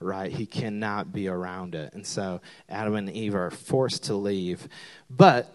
right? 0.00 0.30
He 0.30 0.46
cannot 0.46 1.12
be 1.12 1.28
around 1.28 1.74
it. 1.74 1.92
And 1.92 2.06
so 2.06 2.40
Adam 2.68 2.94
and 2.94 3.10
Eve 3.10 3.34
are 3.34 3.50
forced 3.50 4.04
to 4.04 4.14
leave. 4.14 4.68
But 5.10 5.54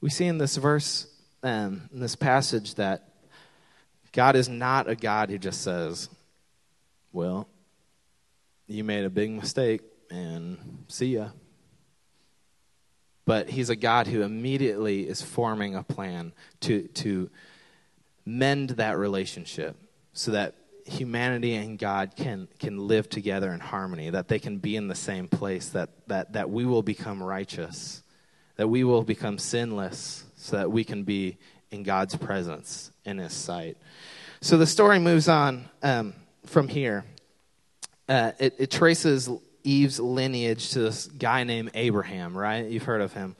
we 0.00 0.10
see 0.10 0.26
in 0.26 0.38
this 0.38 0.56
verse, 0.56 1.06
um, 1.42 1.88
in 1.92 2.00
this 2.00 2.16
passage, 2.16 2.74
that 2.74 3.08
God 4.12 4.36
is 4.36 4.48
not 4.48 4.88
a 4.88 4.94
God 4.94 5.30
who 5.30 5.38
just 5.38 5.62
says, 5.62 6.08
Well, 7.12 7.48
you 8.66 8.84
made 8.84 9.04
a 9.04 9.10
big 9.10 9.30
mistake 9.30 9.82
and 10.10 10.84
see 10.88 11.14
ya. 11.14 11.28
But 13.26 13.48
he's 13.48 13.70
a 13.70 13.76
God 13.76 14.06
who 14.06 14.22
immediately 14.22 15.08
is 15.08 15.22
forming 15.22 15.74
a 15.74 15.82
plan 15.82 16.32
to, 16.60 16.82
to 16.88 17.30
mend 18.26 18.70
that 18.70 18.98
relationship 18.98 19.76
so 20.12 20.30
that 20.32 20.54
humanity 20.84 21.54
and 21.54 21.78
God 21.78 22.14
can, 22.16 22.48
can 22.58 22.86
live 22.86 23.08
together 23.08 23.52
in 23.52 23.60
harmony, 23.60 24.10
that 24.10 24.28
they 24.28 24.38
can 24.38 24.58
be 24.58 24.76
in 24.76 24.88
the 24.88 24.94
same 24.94 25.28
place, 25.28 25.70
that, 25.70 25.90
that, 26.08 26.32
that 26.34 26.50
we 26.50 26.64
will 26.64 26.82
become 26.82 27.22
righteous, 27.22 28.02
that 28.56 28.68
we 28.68 28.84
will 28.84 29.02
become 29.02 29.38
sinless, 29.38 30.24
so 30.36 30.56
that 30.56 30.70
we 30.70 30.84
can 30.84 31.04
be 31.04 31.38
in 31.70 31.82
God's 31.82 32.16
presence 32.16 32.90
in 33.04 33.18
His 33.18 33.32
sight. 33.32 33.76
So 34.40 34.58
the 34.58 34.66
story 34.66 34.98
moves 34.98 35.28
on 35.28 35.64
um, 35.82 36.14
from 36.46 36.68
here. 36.68 37.04
Uh, 38.08 38.32
it, 38.38 38.54
it 38.58 38.70
traces 38.70 39.30
Eve's 39.64 39.98
lineage 39.98 40.70
to 40.70 40.80
this 40.80 41.06
guy 41.06 41.44
named 41.44 41.70
Abraham, 41.74 42.36
right? 42.36 42.66
You've 42.66 42.82
heard 42.82 43.00
of 43.00 43.14
him. 43.14 43.34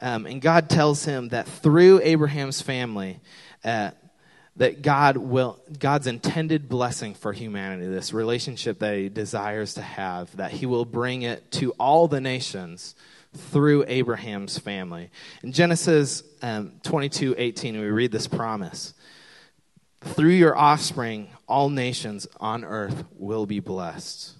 Um, 0.00 0.26
and 0.26 0.40
God 0.40 0.68
tells 0.68 1.04
him 1.04 1.28
that 1.28 1.46
through 1.46 2.00
Abraham's 2.02 2.60
family, 2.60 3.20
uh, 3.64 3.92
that 4.60 4.82
God 4.82 5.16
will, 5.16 5.58
God's 5.78 6.06
intended 6.06 6.68
blessing 6.68 7.14
for 7.14 7.32
humanity, 7.32 7.86
this 7.86 8.12
relationship 8.12 8.80
that 8.80 8.94
He 8.94 9.08
desires 9.08 9.72
to 9.74 9.80
have, 9.80 10.36
that 10.36 10.50
He 10.50 10.66
will 10.66 10.84
bring 10.84 11.22
it 11.22 11.50
to 11.52 11.70
all 11.72 12.08
the 12.08 12.20
nations 12.20 12.94
through 13.34 13.86
Abraham's 13.88 14.58
family. 14.58 15.10
In 15.42 15.52
Genesis 15.52 16.22
um, 16.42 16.72
22 16.82 17.36
18, 17.38 17.80
we 17.80 17.86
read 17.86 18.12
this 18.12 18.26
promise 18.26 18.92
Through 20.02 20.32
your 20.32 20.54
offspring, 20.54 21.30
all 21.48 21.70
nations 21.70 22.26
on 22.38 22.62
earth 22.62 23.04
will 23.16 23.46
be 23.46 23.60
blessed. 23.60 24.34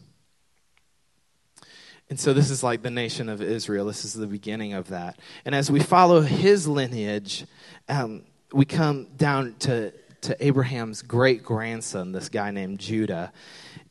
And 2.10 2.20
so, 2.20 2.34
this 2.34 2.50
is 2.50 2.62
like 2.62 2.82
the 2.82 2.90
nation 2.90 3.30
of 3.30 3.40
Israel. 3.40 3.86
This 3.86 4.04
is 4.04 4.12
the 4.12 4.26
beginning 4.26 4.74
of 4.74 4.88
that. 4.88 5.18
And 5.46 5.54
as 5.54 5.70
we 5.70 5.80
follow 5.80 6.20
his 6.20 6.68
lineage, 6.68 7.46
um, 7.88 8.24
we 8.52 8.66
come 8.66 9.06
down 9.16 9.54
to 9.60 9.92
to 10.22 10.44
Abraham's 10.44 11.02
great 11.02 11.42
grandson, 11.42 12.12
this 12.12 12.28
guy 12.28 12.50
named 12.50 12.78
Judah. 12.78 13.32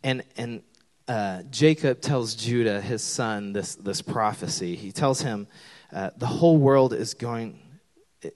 And, 0.03 0.23
and 0.37 0.61
uh, 1.07 1.43
Jacob 1.49 2.01
tells 2.01 2.35
Judah, 2.35 2.81
his 2.81 3.03
son, 3.03 3.53
this, 3.53 3.75
this 3.75 4.01
prophecy. 4.01 4.75
He 4.75 4.91
tells 4.91 5.21
him, 5.21 5.47
uh, 5.91 6.11
the 6.17 6.27
whole 6.27 6.57
world 6.57 6.93
is 6.93 7.13
going, 7.13 7.59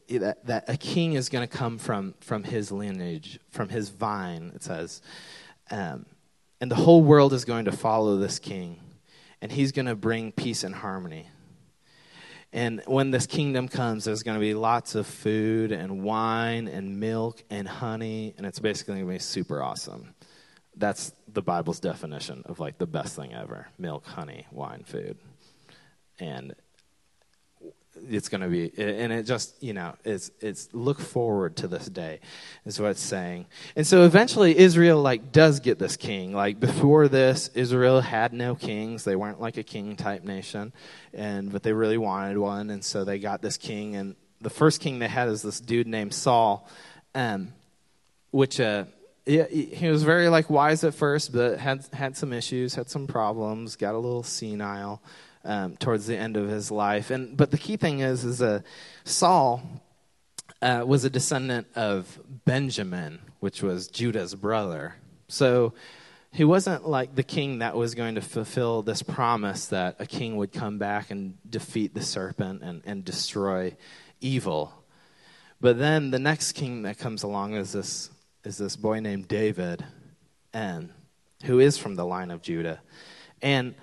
that, 0.09 0.45
that 0.45 0.65
a 0.67 0.77
king 0.77 1.13
is 1.13 1.29
going 1.29 1.47
to 1.47 1.57
come 1.57 1.77
from, 1.77 2.15
from 2.19 2.43
his 2.43 2.71
lineage, 2.71 3.39
from 3.51 3.69
his 3.69 3.89
vine, 3.89 4.51
it 4.55 4.63
says. 4.63 5.01
Um, 5.69 6.05
and 6.59 6.71
the 6.71 6.75
whole 6.75 7.03
world 7.03 7.33
is 7.33 7.45
going 7.45 7.65
to 7.65 7.71
follow 7.71 8.17
this 8.17 8.39
king. 8.39 8.79
And 9.41 9.51
he's 9.51 9.71
going 9.71 9.87
to 9.87 9.95
bring 9.95 10.31
peace 10.31 10.63
and 10.63 10.73
harmony. 10.73 11.27
And 12.53 12.83
when 12.85 13.09
this 13.09 13.25
kingdom 13.25 13.67
comes, 13.67 14.05
there's 14.05 14.21
going 14.21 14.35
to 14.35 14.41
be 14.41 14.53
lots 14.53 14.93
of 14.93 15.07
food 15.07 15.71
and 15.71 16.03
wine 16.03 16.67
and 16.67 16.99
milk 16.99 17.43
and 17.49 17.67
honey, 17.67 18.35
and 18.37 18.45
it's 18.45 18.59
basically 18.59 18.93
going 18.93 19.07
to 19.07 19.13
be 19.13 19.19
super 19.19 19.61
awesome. 19.63 20.13
That's 20.75 21.13
the 21.27 21.41
Bible's 21.41 21.79
definition 21.79 22.43
of 22.45 22.59
like 22.59 22.77
the 22.77 22.85
best 22.85 23.15
thing 23.15 23.33
ever 23.33 23.69
milk, 23.79 24.05
honey, 24.05 24.45
wine, 24.51 24.83
food. 24.85 25.17
And 26.19 26.53
it's 28.09 28.29
going 28.29 28.41
to 28.41 28.47
be 28.47 28.71
and 28.77 29.11
it 29.11 29.23
just 29.23 29.61
you 29.61 29.73
know 29.73 29.95
it's 30.03 30.31
it's 30.39 30.69
look 30.73 30.99
forward 30.99 31.55
to 31.57 31.67
this 31.67 31.85
day 31.85 32.19
is 32.65 32.79
what 32.79 32.91
it's 32.91 33.01
saying. 33.01 33.45
And 33.75 33.85
so 33.85 34.03
eventually 34.03 34.57
israel 34.57 35.01
like 35.01 35.31
does 35.31 35.59
get 35.59 35.79
this 35.79 35.97
king. 35.97 36.33
Like 36.33 36.59
before 36.59 37.07
this 37.07 37.49
israel 37.49 38.01
had 38.01 38.33
no 38.33 38.55
kings. 38.55 39.03
They 39.03 39.15
weren't 39.15 39.41
like 39.41 39.57
a 39.57 39.63
king 39.63 39.95
type 39.95 40.23
nation 40.23 40.73
and 41.13 41.51
but 41.51 41.63
they 41.63 41.73
really 41.73 41.97
wanted 41.97 42.37
one. 42.37 42.69
And 42.69 42.83
so 42.83 43.03
they 43.03 43.19
got 43.19 43.41
this 43.41 43.57
king 43.57 43.95
and 43.95 44.15
the 44.41 44.49
first 44.49 44.81
king 44.81 44.99
they 44.99 45.07
had 45.07 45.29
is 45.29 45.41
this 45.41 45.59
dude 45.59 45.87
named 45.87 46.13
saul 46.13 46.69
um, 47.15 47.53
which 48.31 48.59
uh 48.59 48.85
he, 49.25 49.41
he 49.41 49.87
was 49.87 50.03
very 50.03 50.27
like 50.27 50.49
wise 50.49 50.83
at 50.83 50.93
first 50.93 51.31
but 51.31 51.57
had 51.57 51.85
had 51.93 52.17
some 52.17 52.33
issues 52.33 52.75
had 52.75 52.89
some 52.89 53.07
problems 53.07 53.77
got 53.77 53.95
a 53.95 53.97
little 53.97 54.23
senile 54.23 55.01
um, 55.43 55.77
towards 55.77 56.07
the 56.07 56.17
end 56.17 56.37
of 56.37 56.47
his 56.47 56.71
life. 56.71 57.11
And 57.11 57.35
but 57.35 57.51
the 57.51 57.57
key 57.57 57.77
thing 57.77 57.99
is, 57.99 58.23
is 58.23 58.41
uh, 58.41 58.61
Saul 59.03 59.61
uh, 60.61 60.83
was 60.85 61.03
a 61.03 61.09
descendant 61.09 61.67
of 61.75 62.19
Benjamin, 62.45 63.19
which 63.39 63.61
was 63.61 63.87
Judah's 63.87 64.35
brother. 64.35 64.95
So 65.27 65.73
he 66.31 66.43
wasn't 66.43 66.87
like 66.87 67.15
the 67.15 67.23
king 67.23 67.59
that 67.59 67.75
was 67.75 67.93
going 67.93 68.15
to 68.15 68.21
fulfill 68.21 68.81
this 68.81 69.03
promise 69.03 69.67
that 69.67 69.97
a 69.99 70.05
king 70.05 70.35
would 70.37 70.51
come 70.51 70.79
back 70.79 71.11
and 71.11 71.37
defeat 71.47 71.93
the 71.93 72.01
serpent 72.01 72.63
and, 72.63 72.81
and 72.85 73.05
destroy 73.05 73.75
evil. 74.19 74.73
But 75.61 75.77
then 75.77 76.11
the 76.11 76.19
next 76.19 76.53
king 76.53 76.81
that 76.83 76.97
comes 76.97 77.23
along 77.23 77.53
is 77.53 77.71
this 77.71 78.09
is 78.43 78.57
this 78.57 78.75
boy 78.75 78.99
named 78.99 79.29
David, 79.29 79.85
and 80.53 80.89
who 81.45 81.59
is 81.59 81.77
from 81.77 81.95
the 81.95 82.05
line 82.05 82.29
of 82.29 82.41
Judah. 82.41 82.81
And 83.41 83.75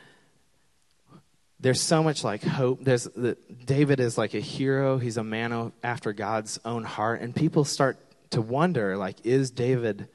there's 1.61 1.81
so 1.81 2.03
much 2.03 2.25
like 2.25 2.43
hope. 2.43 2.83
There's 2.83 3.05
the, 3.05 3.37
David 3.67 4.01
is 4.01 4.17
like 4.17 4.35
a 4.35 4.41
hero. 4.41 4.99
He's 4.99 5.19
a 5.19 5.25
man 5.25 5.73
after 5.83 6.13
God's 6.13 6.59
own 6.65 6.85
heart, 6.85 7.21
and 7.21 7.35
people 7.35 7.65
start 7.65 7.99
to 8.31 8.41
wonder, 8.41 8.97
like, 8.97 9.27
is 9.27 9.51
David 9.51 10.09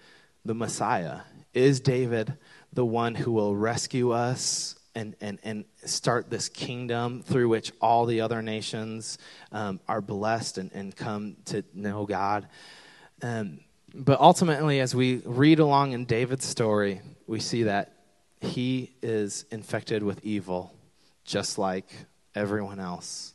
the 0.43 0.55
Messiah? 0.55 1.19
Is 1.53 1.79
David 1.79 2.33
the 2.73 2.85
one 2.85 3.15
who 3.15 3.31
will 3.31 3.55
rescue 3.55 4.11
us 4.11 4.75
and 4.95 5.15
and 5.21 5.39
and 5.43 5.65
start 5.85 6.29
this 6.29 6.49
kingdom 6.49 7.21
through 7.21 7.49
which 7.49 7.71
all 7.79 8.05
the 8.05 8.21
other 8.21 8.41
nations 8.41 9.17
um, 9.51 9.79
are 9.87 10.01
blessed 10.01 10.57
and, 10.57 10.71
and 10.73 10.95
come 10.95 11.37
to 11.45 11.63
know 11.73 12.05
God? 12.05 12.47
Um, 13.21 13.59
but 13.93 14.19
ultimately, 14.19 14.79
as 14.79 14.95
we 14.95 15.17
read 15.25 15.59
along 15.59 15.93
in 15.93 16.05
David's 16.05 16.45
story, 16.45 17.01
we 17.27 17.39
see 17.39 17.63
that 17.63 17.93
he 18.41 18.95
is 19.01 19.45
infected 19.51 20.03
with 20.03 20.23
evil 20.25 20.75
just 21.25 21.57
like 21.57 21.85
everyone 22.33 22.79
else. 22.79 23.33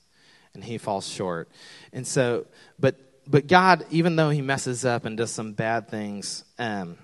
And 0.55 0.65
he 0.65 0.79
falls 0.79 1.07
short. 1.07 1.49
And 1.93 2.07
so, 2.07 2.47
but 2.79 2.97
but 3.27 3.47
God, 3.47 3.85
even 3.91 4.17
though 4.17 4.31
he 4.31 4.43
messes 4.43 4.85
up 4.85 5.05
and 5.05 5.17
does 5.17 5.31
some 5.31 5.53
bad 5.53 5.89
things, 5.89 6.45
um, 6.59 6.99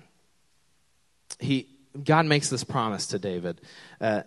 he 1.39 1.67
God 2.03 2.25
makes 2.25 2.49
this 2.49 2.63
promise 2.63 3.07
to 3.07 3.19
David 3.19 3.61
uh, 4.01 4.23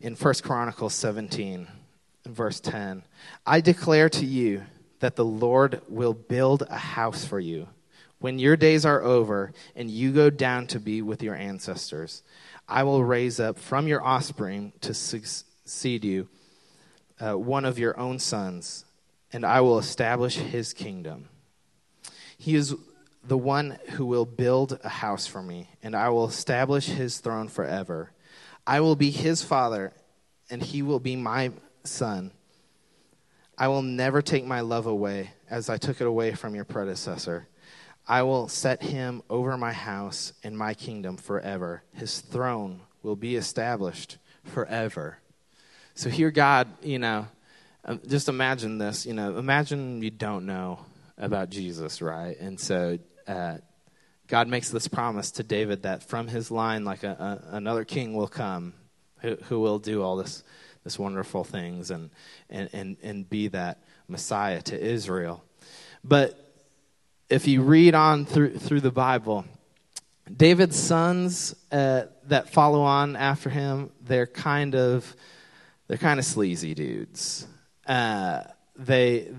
in 0.00 0.14
First 0.14 0.44
Chronicles 0.44 0.94
17, 0.94 1.66
verse 2.26 2.60
10. 2.60 3.02
I 3.44 3.60
declare 3.60 4.08
to 4.10 4.24
you 4.24 4.62
that 5.00 5.16
the 5.16 5.24
Lord 5.24 5.82
will 5.88 6.14
build 6.14 6.62
a 6.62 6.78
house 6.78 7.24
for 7.24 7.40
you 7.40 7.68
when 8.20 8.38
your 8.38 8.56
days 8.56 8.86
are 8.86 9.02
over 9.02 9.52
and 9.74 9.90
you 9.90 10.12
go 10.12 10.30
down 10.30 10.66
to 10.68 10.80
be 10.80 11.02
with 11.02 11.22
your 11.22 11.34
ancestors. 11.34 12.22
I 12.68 12.84
will 12.84 13.04
raise 13.04 13.40
up 13.40 13.58
from 13.58 13.86
your 13.88 14.02
offspring 14.02 14.72
to 14.82 14.94
succeed 14.94 15.50
seed 15.64 16.04
you, 16.04 16.28
uh, 17.20 17.38
one 17.38 17.64
of 17.64 17.78
your 17.78 17.98
own 17.98 18.18
sons, 18.18 18.84
and 19.32 19.44
I 19.44 19.60
will 19.60 19.78
establish 19.78 20.36
his 20.36 20.72
kingdom. 20.72 21.28
He 22.36 22.54
is 22.54 22.74
the 23.26 23.38
one 23.38 23.78
who 23.92 24.04
will 24.04 24.26
build 24.26 24.78
a 24.84 24.88
house 24.88 25.26
for 25.26 25.42
me, 25.42 25.70
and 25.82 25.96
I 25.96 26.10
will 26.10 26.28
establish 26.28 26.86
his 26.86 27.18
throne 27.18 27.48
forever. 27.48 28.12
I 28.66 28.80
will 28.80 28.96
be 28.96 29.10
his 29.10 29.42
father, 29.42 29.92
and 30.50 30.62
he 30.62 30.82
will 30.82 31.00
be 31.00 31.16
my 31.16 31.52
son. 31.84 32.32
I 33.56 33.68
will 33.68 33.82
never 33.82 34.20
take 34.20 34.44
my 34.44 34.60
love 34.60 34.86
away 34.86 35.30
as 35.48 35.70
I 35.70 35.76
took 35.76 36.00
it 36.00 36.06
away 36.06 36.32
from 36.32 36.54
your 36.54 36.64
predecessor. 36.64 37.48
I 38.06 38.22
will 38.22 38.48
set 38.48 38.82
him 38.82 39.22
over 39.30 39.56
my 39.56 39.72
house 39.72 40.32
and 40.42 40.58
my 40.58 40.74
kingdom 40.74 41.16
forever. 41.16 41.82
His 41.94 42.20
throne 42.20 42.80
will 43.02 43.16
be 43.16 43.36
established 43.36 44.18
forever. 44.42 45.18
So 45.96 46.10
here, 46.10 46.32
God, 46.32 46.66
you 46.82 46.98
know, 46.98 47.28
um, 47.84 48.00
just 48.08 48.28
imagine 48.28 48.78
this. 48.78 49.06
You 49.06 49.14
know, 49.14 49.38
imagine 49.38 50.02
you 50.02 50.10
don't 50.10 50.44
know 50.44 50.80
about 51.16 51.50
Jesus, 51.50 52.02
right? 52.02 52.36
And 52.40 52.58
so 52.58 52.98
uh, 53.28 53.58
God 54.26 54.48
makes 54.48 54.70
this 54.70 54.88
promise 54.88 55.30
to 55.32 55.44
David 55.44 55.84
that 55.84 56.02
from 56.02 56.26
his 56.26 56.50
line, 56.50 56.84
like 56.84 57.04
a, 57.04 57.42
a, 57.52 57.56
another 57.56 57.84
king 57.84 58.12
will 58.14 58.26
come 58.26 58.74
who, 59.20 59.36
who 59.44 59.60
will 59.60 59.78
do 59.78 60.02
all 60.02 60.16
this, 60.16 60.42
this 60.82 60.98
wonderful 60.98 61.44
things 61.44 61.92
and, 61.92 62.10
and, 62.50 62.68
and, 62.72 62.96
and 63.00 63.30
be 63.30 63.46
that 63.48 63.78
Messiah 64.08 64.62
to 64.62 64.80
Israel. 64.80 65.44
But 66.02 66.36
if 67.30 67.46
you 67.46 67.62
read 67.62 67.94
on 67.94 68.26
through, 68.26 68.58
through 68.58 68.80
the 68.80 68.90
Bible, 68.90 69.44
David's 70.36 70.76
sons 70.76 71.54
uh, 71.70 72.06
that 72.26 72.50
follow 72.50 72.82
on 72.82 73.14
after 73.14 73.48
him, 73.48 73.90
they're 74.02 74.26
kind 74.26 74.74
of 74.74 75.14
they're 75.86 75.98
kind 75.98 76.18
of 76.18 76.24
sleazy 76.24 76.74
dudes. 76.74 77.46
Uh, 77.86 78.42
they 78.76 79.30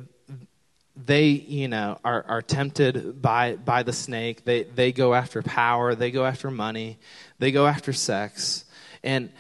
they, 0.96 1.28
you 1.28 1.68
know, 1.68 2.00
are, 2.06 2.24
are 2.28 2.42
tempted 2.42 3.22
by, 3.22 3.58
by 3.58 3.84
the 3.84 3.92
snake. 3.92 4.46
They, 4.46 4.64
they 4.64 4.92
go 4.92 5.14
after 5.14 5.42
power. 5.42 5.94
They 5.94 6.12
go 6.12 6.26
after 6.26 6.50
money. 6.50 7.00
They 7.38 7.52
go 7.52 7.68
after 7.68 7.92
sex. 7.92 8.64
And, 9.04 9.32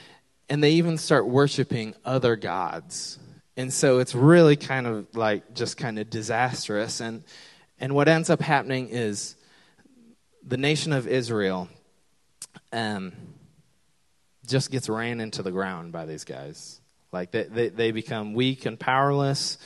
and 0.50 0.62
they 0.62 0.72
even 0.72 0.98
start 0.98 1.28
worshiping 1.28 1.96
other 2.04 2.36
gods. 2.36 3.20
And 3.56 3.72
so 3.72 4.00
it's 4.00 4.14
really 4.14 4.58
kind 4.58 4.86
of 4.86 5.16
like 5.16 5.54
just 5.54 5.78
kind 5.78 5.98
of 5.98 6.10
disastrous. 6.10 7.00
And, 7.00 7.24
and 7.80 7.96
what 7.96 8.10
ends 8.10 8.30
up 8.30 8.42
happening 8.42 8.90
is 8.90 9.36
the 10.46 10.58
nation 10.58 10.92
of 10.92 11.08
Israel 11.08 11.70
um, 12.74 13.14
just 14.46 14.72
gets 14.72 14.90
ran 14.90 15.22
into 15.22 15.42
the 15.42 15.52
ground 15.52 15.94
by 15.94 16.06
these 16.06 16.26
guys. 16.26 16.82
Like 17.16 17.32
they, 17.32 17.44
they, 17.44 17.70
they 17.70 17.92
become 17.92 18.34
weak 18.34 18.66
and 18.66 18.78
powerless. 18.78 19.58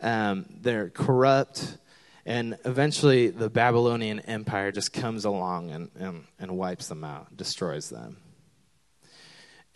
Um, 0.00 0.46
they're 0.60 0.90
corrupt. 0.90 1.78
And 2.26 2.58
eventually 2.64 3.28
the 3.28 3.48
Babylonian 3.48 4.18
Empire 4.20 4.72
just 4.72 4.92
comes 4.92 5.24
along 5.24 5.70
and, 5.70 5.90
and, 5.94 6.24
and 6.40 6.58
wipes 6.58 6.88
them 6.88 7.04
out, 7.04 7.36
destroys 7.36 7.88
them. 7.88 8.16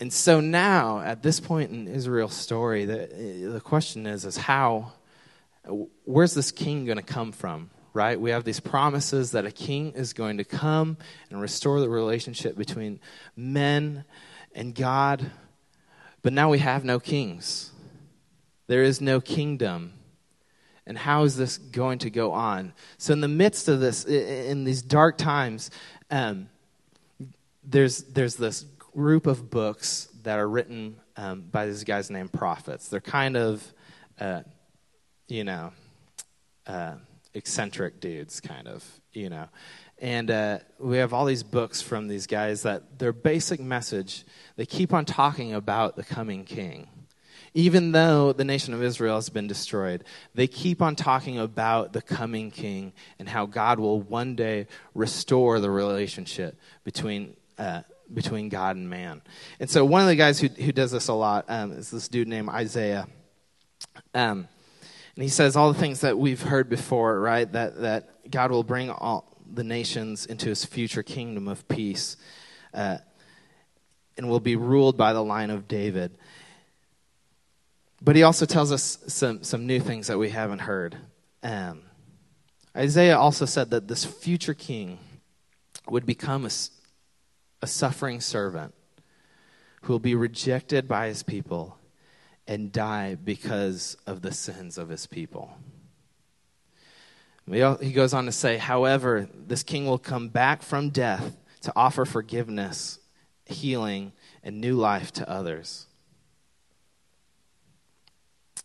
And 0.00 0.12
so 0.12 0.40
now, 0.40 1.00
at 1.00 1.22
this 1.22 1.38
point 1.38 1.70
in 1.70 1.86
Israel's 1.86 2.34
story, 2.34 2.86
the, 2.86 3.50
the 3.52 3.60
question 3.60 4.04
is, 4.04 4.24
is 4.24 4.36
how, 4.36 4.94
where's 6.04 6.34
this 6.34 6.50
king 6.50 6.86
going 6.86 6.98
to 6.98 7.04
come 7.04 7.30
from, 7.30 7.70
right? 7.94 8.20
We 8.20 8.30
have 8.30 8.42
these 8.42 8.58
promises 8.58 9.30
that 9.30 9.46
a 9.46 9.52
king 9.52 9.92
is 9.92 10.12
going 10.12 10.38
to 10.38 10.44
come 10.44 10.96
and 11.30 11.40
restore 11.40 11.78
the 11.78 11.88
relationship 11.88 12.56
between 12.56 12.98
men 13.36 14.04
and 14.56 14.74
God. 14.74 15.30
But 16.22 16.32
now 16.32 16.50
we 16.50 16.58
have 16.60 16.84
no 16.84 17.00
kings. 17.00 17.72
There 18.68 18.82
is 18.82 19.00
no 19.00 19.20
kingdom. 19.20 19.94
And 20.86 20.98
how 20.98 21.24
is 21.24 21.36
this 21.36 21.58
going 21.58 21.98
to 22.00 22.10
go 22.10 22.32
on? 22.32 22.72
So, 22.98 23.12
in 23.12 23.20
the 23.20 23.28
midst 23.28 23.68
of 23.68 23.80
this, 23.80 24.04
in 24.04 24.64
these 24.64 24.82
dark 24.82 25.16
times, 25.16 25.70
um, 26.10 26.48
there's, 27.62 28.02
there's 28.04 28.34
this 28.34 28.64
group 28.78 29.26
of 29.26 29.50
books 29.50 30.08
that 30.22 30.38
are 30.38 30.48
written 30.48 30.96
um, 31.16 31.42
by 31.42 31.66
these 31.66 31.84
guys 31.84 32.10
named 32.10 32.32
prophets. 32.32 32.88
They're 32.88 33.00
kind 33.00 33.36
of, 33.36 33.72
uh, 34.20 34.42
you 35.28 35.44
know, 35.44 35.72
uh, 36.66 36.94
eccentric 37.34 38.00
dudes, 38.00 38.40
kind 38.40 38.68
of, 38.68 38.84
you 39.12 39.30
know. 39.30 39.48
And 40.02 40.32
uh, 40.32 40.58
we 40.80 40.96
have 40.96 41.12
all 41.14 41.24
these 41.24 41.44
books 41.44 41.80
from 41.80 42.08
these 42.08 42.26
guys 42.26 42.64
that 42.64 42.98
their 42.98 43.12
basic 43.12 43.60
message, 43.60 44.24
they 44.56 44.66
keep 44.66 44.92
on 44.92 45.04
talking 45.04 45.54
about 45.54 45.94
the 45.94 46.02
coming 46.02 46.44
king. 46.44 46.88
Even 47.54 47.92
though 47.92 48.32
the 48.32 48.44
nation 48.44 48.74
of 48.74 48.82
Israel 48.82 49.14
has 49.14 49.28
been 49.28 49.46
destroyed, 49.46 50.02
they 50.34 50.48
keep 50.48 50.82
on 50.82 50.96
talking 50.96 51.38
about 51.38 51.92
the 51.92 52.02
coming 52.02 52.50
king 52.50 52.92
and 53.20 53.28
how 53.28 53.46
God 53.46 53.78
will 53.78 54.00
one 54.00 54.34
day 54.34 54.66
restore 54.92 55.60
the 55.60 55.70
relationship 55.70 56.58
between 56.82 57.36
uh, 57.56 57.82
between 58.12 58.48
God 58.48 58.74
and 58.74 58.90
man. 58.90 59.22
And 59.60 59.70
so 59.70 59.84
one 59.84 60.02
of 60.02 60.08
the 60.08 60.16
guys 60.16 60.40
who, 60.40 60.48
who 60.48 60.72
does 60.72 60.90
this 60.90 61.08
a 61.08 61.14
lot 61.14 61.44
um, 61.48 61.72
is 61.72 61.92
this 61.92 62.08
dude 62.08 62.26
named 62.26 62.48
Isaiah. 62.48 63.06
Um, 64.14 64.48
and 65.14 65.22
he 65.22 65.28
says 65.28 65.56
all 65.56 65.72
the 65.72 65.78
things 65.78 66.00
that 66.00 66.18
we've 66.18 66.42
heard 66.42 66.68
before, 66.68 67.20
right? 67.20 67.50
That, 67.52 67.80
that 67.82 68.30
God 68.30 68.50
will 68.50 68.64
bring 68.64 68.90
all 68.90 69.31
the 69.54 69.64
nations 69.64 70.26
into 70.26 70.48
his 70.48 70.64
future 70.64 71.02
kingdom 71.02 71.48
of 71.48 71.66
peace 71.68 72.16
uh, 72.74 72.98
and 74.16 74.28
will 74.28 74.40
be 74.40 74.56
ruled 74.56 74.96
by 74.96 75.12
the 75.12 75.22
line 75.22 75.50
of 75.50 75.68
David. 75.68 76.16
But 78.00 78.16
he 78.16 78.22
also 78.22 78.46
tells 78.46 78.72
us 78.72 78.98
some, 79.06 79.42
some 79.42 79.66
new 79.66 79.78
things 79.78 80.08
that 80.08 80.18
we 80.18 80.30
haven't 80.30 80.60
heard. 80.60 80.96
Um, 81.42 81.82
Isaiah 82.76 83.18
also 83.18 83.44
said 83.44 83.70
that 83.70 83.88
this 83.88 84.04
future 84.04 84.54
king 84.54 84.98
would 85.88 86.06
become 86.06 86.44
a, 86.44 86.50
a 87.60 87.66
suffering 87.66 88.20
servant 88.20 88.74
who 89.82 89.92
will 89.92 90.00
be 90.00 90.14
rejected 90.14 90.88
by 90.88 91.08
his 91.08 91.22
people 91.22 91.78
and 92.46 92.72
die 92.72 93.14
because 93.14 93.96
of 94.06 94.22
the 94.22 94.32
sins 94.32 94.78
of 94.78 94.88
his 94.88 95.06
people. 95.06 95.56
He 97.46 97.92
goes 97.92 98.14
on 98.14 98.26
to 98.26 98.32
say, 98.32 98.56
however, 98.56 99.28
this 99.34 99.62
king 99.62 99.86
will 99.86 99.98
come 99.98 100.28
back 100.28 100.62
from 100.62 100.90
death 100.90 101.36
to 101.62 101.72
offer 101.74 102.04
forgiveness, 102.04 102.98
healing, 103.44 104.12
and 104.42 104.60
new 104.60 104.76
life 104.76 105.12
to 105.14 105.28
others. 105.28 105.86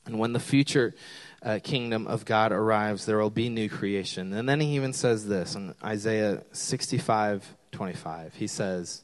And 0.05 0.19
when 0.19 0.33
the 0.33 0.39
future 0.39 0.95
uh, 1.43 1.59
kingdom 1.61 2.07
of 2.07 2.25
God 2.25 2.51
arrives, 2.51 3.05
there 3.05 3.17
will 3.17 3.29
be 3.29 3.49
new 3.49 3.69
creation. 3.69 4.33
And 4.33 4.47
then 4.47 4.59
he 4.59 4.75
even 4.75 4.93
says 4.93 5.27
this 5.27 5.55
in 5.55 5.75
Isaiah 5.83 6.43
65 6.53 7.55
25. 7.71 8.35
He 8.35 8.47
says, 8.47 9.03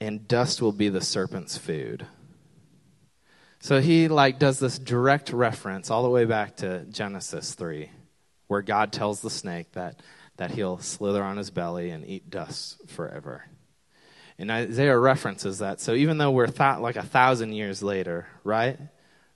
And 0.00 0.26
dust 0.26 0.60
will 0.60 0.72
be 0.72 0.88
the 0.88 1.00
serpent's 1.00 1.56
food. 1.56 2.06
So 3.60 3.80
he 3.80 4.08
like 4.08 4.38
does 4.38 4.58
this 4.58 4.78
direct 4.78 5.32
reference 5.32 5.90
all 5.90 6.02
the 6.02 6.08
way 6.08 6.24
back 6.24 6.56
to 6.56 6.84
Genesis 6.86 7.54
3, 7.54 7.90
where 8.48 8.62
God 8.62 8.90
tells 8.90 9.20
the 9.20 9.30
snake 9.30 9.72
that, 9.72 10.00
that 10.38 10.50
he'll 10.50 10.78
slither 10.78 11.22
on 11.22 11.36
his 11.36 11.50
belly 11.50 11.90
and 11.90 12.06
eat 12.06 12.30
dust 12.30 12.80
forever. 12.88 13.44
And 14.38 14.50
Isaiah 14.50 14.98
references 14.98 15.58
that. 15.58 15.80
So 15.80 15.92
even 15.92 16.16
though 16.16 16.30
we're 16.30 16.46
thought 16.46 16.80
like 16.80 16.96
a 16.96 17.02
thousand 17.02 17.52
years 17.52 17.82
later, 17.82 18.26
right? 18.44 18.78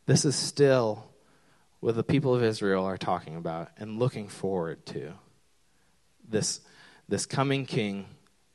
This 0.06 0.24
is 0.24 0.34
still 0.34 1.04
what 1.80 1.94
the 1.94 2.02
people 2.02 2.34
of 2.34 2.42
Israel 2.42 2.84
are 2.84 2.96
talking 2.96 3.36
about 3.36 3.68
and 3.76 3.98
looking 3.98 4.28
forward 4.28 4.86
to. 4.86 5.12
This 6.26 6.62
this 7.06 7.26
coming 7.26 7.66
king 7.66 8.06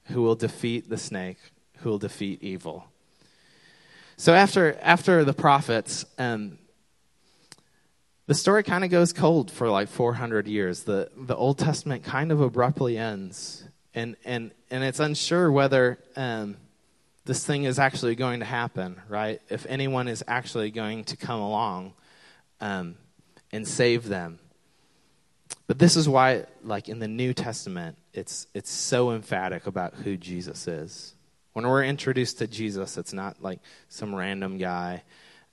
who 0.05 0.23
will 0.23 0.33
defeat 0.33 0.89
the 0.89 0.97
snake, 0.97 1.37
who 1.77 1.91
will 1.91 1.99
defeat 1.99 2.41
evil. 2.41 2.87
So 4.19 4.33
after 4.33 4.77
after 4.81 5.23
the 5.23 5.31
prophets, 5.31 6.03
um, 6.17 6.57
the 8.27 8.33
story 8.33 8.63
kind 8.63 8.83
of 8.83 8.89
goes 8.89 9.13
cold 9.13 9.49
for 9.49 9.69
like 9.69 9.87
400 9.87 10.45
years. 10.45 10.83
The 10.83 11.09
the 11.15 11.37
Old 11.37 11.57
Testament 11.57 12.03
kind 12.03 12.33
of 12.33 12.41
abruptly 12.41 12.97
ends, 12.97 13.63
and 13.95 14.17
and 14.25 14.51
and 14.69 14.83
it's 14.83 14.99
unsure 14.99 15.49
whether 15.49 15.99
um, 16.17 16.57
this 17.23 17.45
thing 17.45 17.63
is 17.63 17.79
actually 17.79 18.15
going 18.15 18.39
to 18.39 18.45
happen. 18.45 19.01
Right? 19.07 19.39
If 19.47 19.65
anyone 19.69 20.09
is 20.09 20.21
actually 20.27 20.71
going 20.71 21.05
to 21.05 21.15
come 21.15 21.39
along 21.39 21.93
um, 22.59 22.95
and 23.53 23.65
save 23.65 24.09
them. 24.09 24.39
But 25.65 25.79
this 25.79 25.95
is 25.95 26.09
why, 26.09 26.43
like 26.61 26.89
in 26.89 26.99
the 26.99 27.07
New 27.07 27.33
Testament, 27.33 27.97
it's, 28.13 28.47
it's 28.53 28.69
so 28.69 29.11
emphatic 29.11 29.65
about 29.65 29.93
who 29.93 30.17
Jesus 30.17 30.67
is. 30.67 31.13
When 31.53 31.67
we're 31.67 31.83
introduced 31.83 32.37
to 32.39 32.47
Jesus, 32.47 32.97
it's 32.97 33.13
not 33.13 33.41
like 33.41 33.59
some 33.87 34.13
random 34.13 34.57
guy 34.57 35.03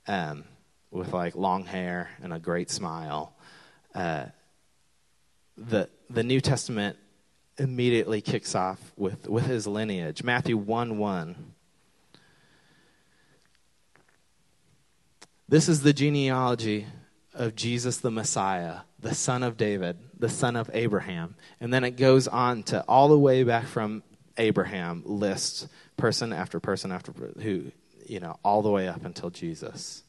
um, 0.07 0.43
with 0.91 1.13
like 1.13 1.35
long 1.35 1.65
hair 1.65 2.09
and 2.21 2.31
a 2.31 2.39
great 2.39 2.69
smile. 2.69 3.33
Uh, 3.95 4.25
the, 5.57 5.89
the 6.09 6.23
New 6.23 6.39
Testament 6.39 6.97
immediately 7.57 8.21
kicks 8.21 8.53
off 8.53 8.79
with, 8.95 9.27
with 9.27 9.45
his 9.45 9.65
lineage. 9.65 10.23
Matthew 10.23 10.55
1 10.55 10.97
1. 10.97 11.53
This 15.49 15.69
is 15.69 15.81
the 15.81 15.93
genealogy 15.93 16.85
of 17.33 17.55
Jesus 17.55 17.97
the 17.97 18.11
Messiah, 18.11 18.79
the 18.99 19.15
son 19.15 19.43
of 19.43 19.57
David, 19.57 19.97
the 20.19 20.29
son 20.29 20.55
of 20.55 20.69
Abraham. 20.73 21.35
And 21.59 21.73
then 21.73 21.83
it 21.83 21.91
goes 21.91 22.27
on 22.27 22.63
to 22.63 22.83
all 22.87 23.07
the 23.07 23.17
way 23.17 23.43
back 23.43 23.65
from 23.65 24.03
Abraham, 24.37 25.03
lists 25.05 25.67
person 25.97 26.31
after 26.31 26.59
person 26.59 26.91
after 26.91 27.11
who, 27.11 27.71
you 28.05 28.19
know, 28.19 28.39
all 28.43 28.61
the 28.61 28.69
way 28.69 28.87
up 28.87 29.03
until 29.05 29.29
Jesus. 29.29 30.03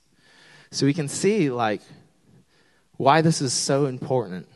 So 0.70 0.86
we 0.86 0.94
can 0.94 1.08
see, 1.08 1.50
like, 1.50 1.80
why 2.96 3.22
this 3.22 3.40
is 3.40 3.52
so 3.52 3.86
important. 3.86 4.46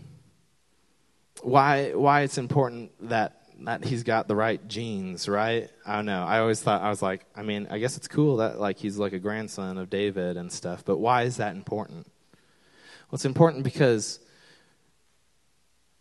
Why, 1.43 1.93
why 1.95 2.23
it's 2.23 2.39
important 2.39 2.93
that 3.09 3.43
that 3.65 3.85
he's 3.85 4.03
got 4.03 4.29
the 4.29 4.37
right 4.37 4.67
genes, 4.69 5.29
right? 5.29 5.71
I 5.87 5.97
don't 5.97 6.07
know. 6.07 6.25
I 6.25 6.41
always 6.41 6.61
thought 6.61 6.83
I 6.83 6.91
was 6.91 7.03
like, 7.03 7.25
I 7.35 7.43
mean, 7.43 7.69
I 7.71 7.79
guess 7.79 7.97
it's 7.97 8.09
cool 8.09 8.39
that 8.39 8.61
like 8.61 8.79
he's 8.79 8.99
like 8.99 9.13
a 9.13 9.19
grandson 9.19 9.79
of 9.79 9.91
David 9.91 10.37
and 10.37 10.51
stuff, 10.51 10.85
but 10.85 10.99
why 10.99 11.23
is 11.23 11.37
that 11.37 11.55
important? 11.55 12.07
Well, 12.07 13.17
it's 13.17 13.25
important 13.25 13.65
because 13.65 14.21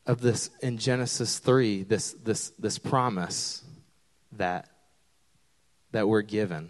of 0.06 0.22
this 0.22 0.50
in 0.62 0.78
Genesis 0.78 1.40
3, 1.40 1.84
this, 1.84 2.14
this, 2.14 2.50
this 2.58 2.80
promise 2.80 3.64
that, 4.34 4.70
that 5.92 6.08
we're 6.08 6.22
given, 6.22 6.70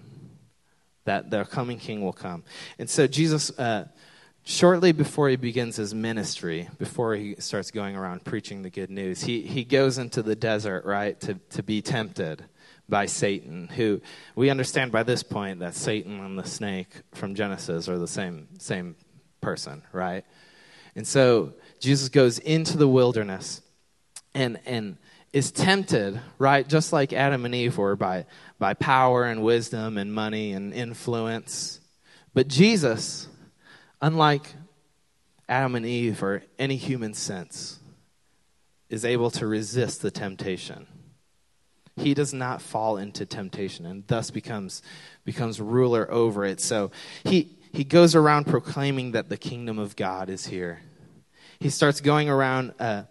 that 1.05 1.29
the 1.29 1.43
coming 1.45 1.79
king 1.79 2.01
will 2.03 2.13
come. 2.13 2.43
And 2.79 2.89
so 2.89 3.07
Jesus, 3.07 3.49
uh, 3.57 3.87
shortly 4.43 4.91
before 4.91 5.29
he 5.29 5.35
begins 5.35 5.75
his 5.75 5.93
ministry, 5.93 6.69
before 6.77 7.15
he 7.15 7.35
starts 7.39 7.71
going 7.71 7.95
around 7.95 8.23
preaching 8.23 8.61
the 8.61 8.69
good 8.69 8.89
news, 8.89 9.21
he, 9.21 9.41
he 9.41 9.63
goes 9.63 9.97
into 9.97 10.21
the 10.21 10.35
desert, 10.35 10.85
right, 10.85 11.19
to, 11.21 11.35
to 11.51 11.63
be 11.63 11.81
tempted 11.81 12.45
by 12.89 13.05
Satan, 13.05 13.69
who 13.69 14.01
we 14.35 14.49
understand 14.49 14.91
by 14.91 15.03
this 15.03 15.23
point 15.23 15.59
that 15.59 15.75
Satan 15.75 16.19
and 16.19 16.37
the 16.37 16.43
snake 16.43 16.89
from 17.13 17.35
Genesis 17.35 17.87
are 17.87 17.97
the 17.97 18.07
same, 18.07 18.47
same 18.59 18.95
person, 19.39 19.81
right? 19.93 20.25
And 20.95 21.07
so 21.07 21.53
Jesus 21.79 22.09
goes 22.09 22.37
into 22.39 22.77
the 22.77 22.87
wilderness 22.87 23.61
and, 24.33 24.59
and 24.65 24.97
is 25.33 25.51
tempted, 25.51 26.19
right, 26.37 26.67
just 26.67 26.91
like 26.91 27.13
Adam 27.13 27.45
and 27.45 27.55
Eve 27.55 27.77
were, 27.77 27.95
by, 27.95 28.25
by 28.59 28.73
power 28.73 29.23
and 29.23 29.41
wisdom 29.43 29.97
and 29.97 30.13
money 30.13 30.51
and 30.51 30.73
influence. 30.73 31.79
But 32.33 32.47
Jesus, 32.47 33.27
unlike 34.01 34.53
Adam 35.47 35.75
and 35.75 35.85
Eve 35.85 36.21
or 36.21 36.43
any 36.59 36.75
human 36.75 37.13
sense, 37.13 37.79
is 38.89 39.05
able 39.05 39.31
to 39.31 39.47
resist 39.47 40.01
the 40.01 40.11
temptation. 40.11 40.85
He 41.95 42.13
does 42.13 42.33
not 42.33 42.61
fall 42.61 42.97
into 42.97 43.25
temptation 43.25 43.85
and 43.85 44.05
thus 44.07 44.31
becomes, 44.31 44.81
becomes 45.23 45.61
ruler 45.61 46.11
over 46.11 46.45
it. 46.45 46.59
So 46.59 46.91
he, 47.23 47.57
he 47.71 47.83
goes 47.85 48.15
around 48.15 48.47
proclaiming 48.47 49.11
that 49.11 49.29
the 49.29 49.37
kingdom 49.37 49.79
of 49.79 49.95
God 49.95 50.29
is 50.29 50.45
here. 50.45 50.81
He 51.59 51.69
starts 51.69 52.01
going 52.01 52.29
around 52.29 52.73
uh, 52.79 53.03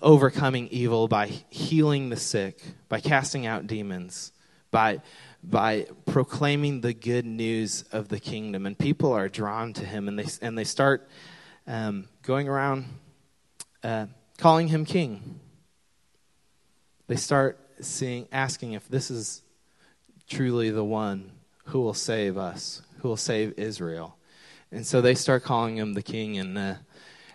overcoming 0.00 0.68
evil 0.68 1.08
by 1.08 1.26
healing 1.26 2.10
the 2.10 2.16
sick, 2.16 2.60
by 2.88 3.00
casting 3.00 3.46
out 3.46 3.66
demons, 3.66 4.32
by, 4.70 5.00
by 5.42 5.86
proclaiming 6.06 6.80
the 6.80 6.92
good 6.92 7.24
news 7.24 7.84
of 7.92 8.08
the 8.08 8.20
kingdom. 8.20 8.66
And 8.66 8.78
people 8.78 9.12
are 9.12 9.28
drawn 9.28 9.72
to 9.74 9.84
him 9.84 10.08
and 10.08 10.18
they, 10.18 10.26
and 10.40 10.56
they 10.56 10.64
start 10.64 11.08
um, 11.66 12.08
going 12.22 12.48
around 12.48 12.86
uh, 13.82 14.06
calling 14.38 14.68
him 14.68 14.84
king. 14.84 15.40
They 17.06 17.16
start 17.16 17.58
seeing, 17.80 18.28
asking 18.32 18.72
if 18.72 18.88
this 18.88 19.10
is 19.10 19.42
truly 20.28 20.70
the 20.70 20.84
one 20.84 21.32
who 21.66 21.80
will 21.80 21.94
save 21.94 22.36
us, 22.36 22.82
who 22.98 23.08
will 23.08 23.16
save 23.16 23.58
Israel. 23.58 24.16
And 24.70 24.86
so 24.86 25.00
they 25.00 25.14
start 25.14 25.42
calling 25.42 25.76
him 25.76 25.92
the 25.92 26.02
king, 26.02 26.38
and 26.38 26.56
the, 26.56 26.78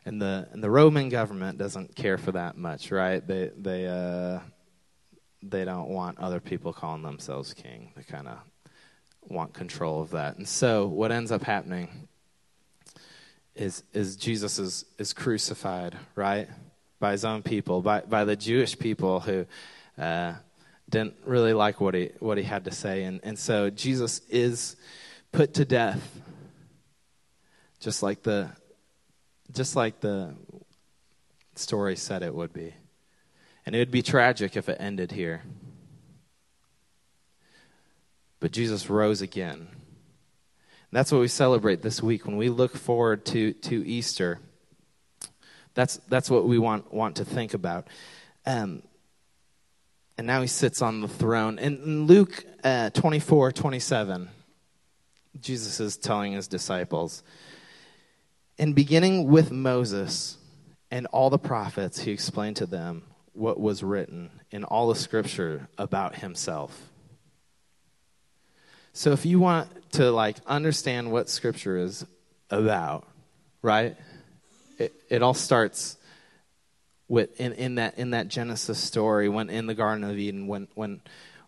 and 0.07 0.21
the, 0.21 0.47
and 0.53 0.63
the 0.63 0.69
Roman 0.69 1.09
government 1.09 1.57
doesn't 1.57 1.93
care 1.93 2.17
for 2.17 2.31
that 2.31 2.57
much, 2.57 2.91
right? 2.91 3.25
They, 3.27 3.51
they, 3.57 3.87
uh, 3.87 4.39
they 5.43 5.65
don't 5.65 5.89
want 5.89 6.17
other 6.17 6.39
people 6.39 6.71
calling 6.71 7.01
themselves 7.01 7.53
king. 7.53 7.91
They 7.93 8.03
kind 8.03 8.29
of 8.29 8.37
want 9.27 9.53
control 9.53 10.01
of 10.01 10.11
that. 10.11 10.37
And 10.37 10.47
so 10.47 10.87
what 10.87 11.11
ends 11.11 11.29
up 11.29 11.43
happening 11.43 12.07
is, 13.53 13.83
is 13.93 14.15
Jesus 14.15 14.57
is, 14.59 14.85
is 14.97 15.11
crucified, 15.11 15.97
right? 16.15 16.47
By 17.01 17.11
his 17.11 17.25
own 17.25 17.43
people, 17.43 17.81
by, 17.81 17.99
by 17.99 18.23
the 18.23 18.37
Jewish 18.37 18.79
people 18.79 19.19
who 19.19 19.45
uh, 19.97 20.35
didn't 20.89 21.15
really 21.25 21.53
like 21.53 21.81
what 21.81 21.95
he, 21.95 22.11
what 22.19 22.37
he 22.37 22.45
had 22.45 22.63
to 22.63 22.71
say. 22.71 23.03
And, 23.03 23.19
and 23.23 23.37
so 23.37 23.69
Jesus 23.69 24.21
is 24.29 24.77
put 25.33 25.55
to 25.55 25.65
death, 25.65 26.21
just 27.81 28.01
like 28.01 28.23
the, 28.23 28.51
just 29.53 29.75
like 29.75 29.99
the 29.99 30.35
story 31.55 31.95
said 31.95 32.23
it 32.23 32.33
would 32.33 32.53
be. 32.53 32.73
And 33.65 33.75
it 33.75 33.79
would 33.79 33.91
be 33.91 34.01
tragic 34.01 34.55
if 34.55 34.69
it 34.69 34.77
ended 34.79 35.11
here. 35.11 35.43
But 38.39 38.51
Jesus 38.51 38.89
rose 38.89 39.21
again. 39.21 39.67
And 40.89 40.93
that's 40.93 41.11
what 41.11 41.19
we 41.19 41.27
celebrate 41.27 41.81
this 41.81 42.01
week 42.01 42.25
when 42.25 42.37
we 42.37 42.49
look 42.49 42.77
forward 42.77 43.25
to, 43.27 43.53
to 43.53 43.87
Easter. 43.87 44.39
That's, 45.73 45.97
that's 46.07 46.29
what 46.29 46.47
we 46.47 46.57
want, 46.57 46.93
want 46.93 47.17
to 47.17 47.25
think 47.25 47.53
about. 47.53 47.87
Um, 48.45 48.83
and 50.17 50.25
now 50.25 50.41
he 50.41 50.47
sits 50.47 50.81
on 50.81 51.01
the 51.01 51.07
throne. 51.07 51.59
In 51.59 52.05
Luke 52.07 52.45
uh, 52.63 52.89
24 52.91 53.51
27, 53.51 54.29
Jesus 55.39 55.79
is 55.79 55.97
telling 55.97 56.33
his 56.33 56.47
disciples, 56.47 57.21
and 58.59 58.73
beginning 58.73 59.27
with 59.27 59.51
Moses 59.51 60.37
and 60.89 61.05
all 61.07 61.29
the 61.29 61.37
prophets, 61.37 61.99
he 61.99 62.11
explained 62.11 62.55
to 62.57 62.65
them 62.65 63.03
what 63.33 63.59
was 63.59 63.83
written 63.83 64.31
in 64.49 64.63
all 64.63 64.89
the 64.89 64.95
scripture 64.95 65.67
about 65.77 66.15
himself. 66.15 66.89
So 68.93 69.11
if 69.11 69.25
you 69.25 69.39
want 69.39 69.69
to 69.93 70.11
like 70.11 70.37
understand 70.47 71.11
what 71.11 71.29
scripture 71.29 71.77
is 71.77 72.03
about, 72.49 73.07
right? 73.61 73.95
It, 74.79 74.93
it 75.09 75.21
all 75.21 75.35
starts 75.35 75.97
with 77.07 77.39
in, 77.39 77.53
in 77.53 77.75
that 77.75 77.97
in 77.99 78.09
that 78.11 78.27
Genesis 78.27 78.79
story 78.79 79.29
when 79.29 79.49
in 79.49 79.67
the 79.67 79.75
Garden 79.75 80.03
of 80.03 80.17
Eden 80.17 80.47
when 80.47 80.67
when 80.73 81.01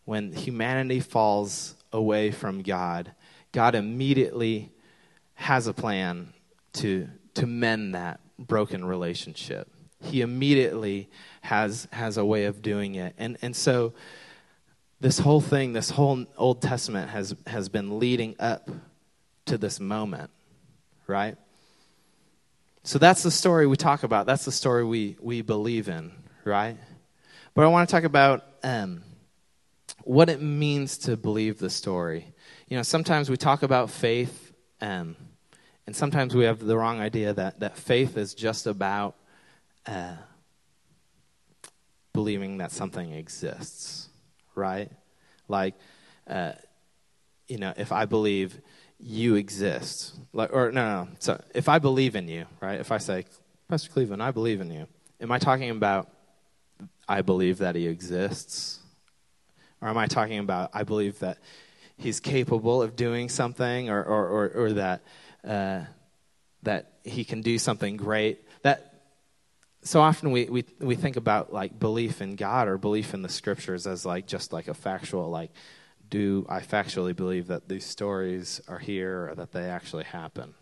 when 0.05 0.31
humanity 0.31 0.99
falls 0.99 1.75
away 1.91 2.31
from 2.31 2.61
God, 2.61 3.11
God 3.51 3.73
immediately 3.73 4.71
has 5.33 5.67
a 5.67 5.73
plan 5.73 6.33
to 6.73 7.07
to 7.35 7.45
mend 7.45 7.95
that 7.95 8.19
broken 8.37 8.85
relationship. 8.85 9.69
He 10.01 10.21
immediately 10.21 11.09
has 11.41 11.87
has 11.91 12.17
a 12.17 12.25
way 12.25 12.45
of 12.45 12.61
doing 12.61 12.95
it. 12.95 13.15
And 13.17 13.37
and 13.41 13.55
so 13.55 13.93
this 15.01 15.19
whole 15.19 15.41
thing, 15.41 15.73
this 15.73 15.89
whole 15.89 16.25
Old 16.37 16.61
Testament 16.61 17.09
has 17.09 17.35
has 17.47 17.69
been 17.69 17.99
leading 17.99 18.35
up 18.39 18.69
to 19.45 19.57
this 19.57 19.79
moment, 19.79 20.29
right? 21.07 21.37
So 22.83 22.97
that's 22.97 23.23
the 23.23 23.31
story 23.31 23.67
we 23.67 23.75
talk 23.75 24.03
about. 24.03 24.25
That's 24.25 24.45
the 24.45 24.51
story 24.51 24.83
we, 24.83 25.17
we 25.19 25.41
believe 25.41 25.89
in, 25.89 26.11
right? 26.45 26.77
But 27.53 27.65
I 27.65 27.67
want 27.67 27.89
to 27.89 27.93
talk 27.93 28.03
about 28.03 28.45
um, 28.63 29.03
what 30.03 30.29
it 30.29 30.41
means 30.41 30.97
to 30.99 31.17
believe 31.17 31.59
the 31.59 31.69
story. 31.69 32.33
You 32.67 32.77
know, 32.77 32.83
sometimes 32.83 33.29
we 33.29 33.37
talk 33.37 33.63
about 33.63 33.89
faith, 33.89 34.53
um, 34.81 35.15
and 35.89 35.95
sometimes 35.95 36.35
we 36.35 36.43
have 36.43 36.59
the 36.59 36.77
wrong 36.77 37.01
idea 37.01 37.33
that, 37.33 37.61
that 37.61 37.75
faith 37.75 38.15
is 38.15 38.35
just 38.35 38.67
about 38.67 39.15
uh, 39.87 40.13
believing 42.13 42.59
that 42.59 42.71
something 42.71 43.11
exists, 43.11 44.07
right? 44.53 44.91
Like, 45.47 45.73
uh, 46.27 46.51
you 47.47 47.57
know, 47.57 47.73
if 47.75 47.91
I 47.91 48.05
believe 48.05 48.61
you 48.99 49.33
exist. 49.33 50.13
Like, 50.31 50.53
or 50.53 50.71
no, 50.71 51.05
no. 51.05 51.07
So 51.17 51.43
if 51.55 51.67
I 51.67 51.79
believe 51.79 52.15
in 52.15 52.27
you, 52.27 52.45
right? 52.61 52.79
If 52.79 52.91
I 52.91 52.99
say, 52.99 53.25
Pastor 53.67 53.89
Cleveland, 53.89 54.21
I 54.21 54.29
believe 54.29 54.61
in 54.61 54.69
you. 54.69 54.85
Am 55.19 55.31
I 55.31 55.39
talking 55.39 55.71
about 55.71 56.07
I 57.07 57.23
believe 57.23 57.57
that 57.57 57.73
he 57.73 57.87
exists? 57.87 58.77
Or 59.81 59.87
am 59.87 59.97
I 59.97 60.05
talking 60.05 60.37
about 60.37 60.69
I 60.71 60.83
believe 60.83 61.17
that 61.17 61.39
he's 61.97 62.19
capable 62.19 62.81
of 62.81 62.95
doing 62.95 63.27
something 63.27 63.89
or, 63.89 64.03
or, 64.03 64.27
or, 64.27 64.51
or 64.65 64.73
that, 64.73 65.01
uh, 65.43 65.81
that 66.63 66.93
he 67.03 67.23
can 67.23 67.41
do 67.41 67.57
something 67.57 67.97
great? 67.97 68.39
That 68.63 68.93
so 69.81 70.01
often 70.01 70.31
we, 70.31 70.45
we, 70.45 70.65
we 70.79 70.95
think 70.95 71.15
about 71.15 71.53
like 71.53 71.79
belief 71.79 72.21
in 72.21 72.35
God 72.35 72.67
or 72.67 72.77
belief 72.77 73.13
in 73.13 73.21
the 73.21 73.29
scriptures 73.29 73.87
as 73.87 74.05
like 74.05 74.27
just 74.27 74.51
like 74.51 74.67
a 74.67 74.73
factual 74.73 75.29
like 75.29 75.51
do 76.09 76.45
I 76.49 76.59
factually 76.59 77.15
believe 77.15 77.47
that 77.47 77.69
these 77.69 77.85
stories 77.85 78.61
are 78.67 78.79
here 78.79 79.29
or 79.29 79.35
that 79.35 79.51
they 79.51 79.69
actually 79.69 80.05
happen? 80.05 80.55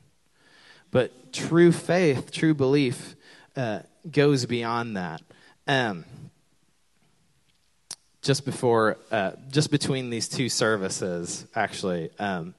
But 0.92 1.34
true 1.34 1.72
faith, 1.72 2.32
true 2.32 2.54
belief, 2.54 3.16
uh, 3.56 3.80
goes 4.10 4.46
beyond 4.46 4.98
that. 4.98 5.22
Um, 5.68 6.06
just 8.22 8.46
before, 8.46 8.98
uh, 9.12 9.32
just 9.50 9.72
between 9.72 10.10
these 10.10 10.28
two 10.28 10.50
services, 10.50 11.46
actually, 11.56 12.10
um, 12.20 12.56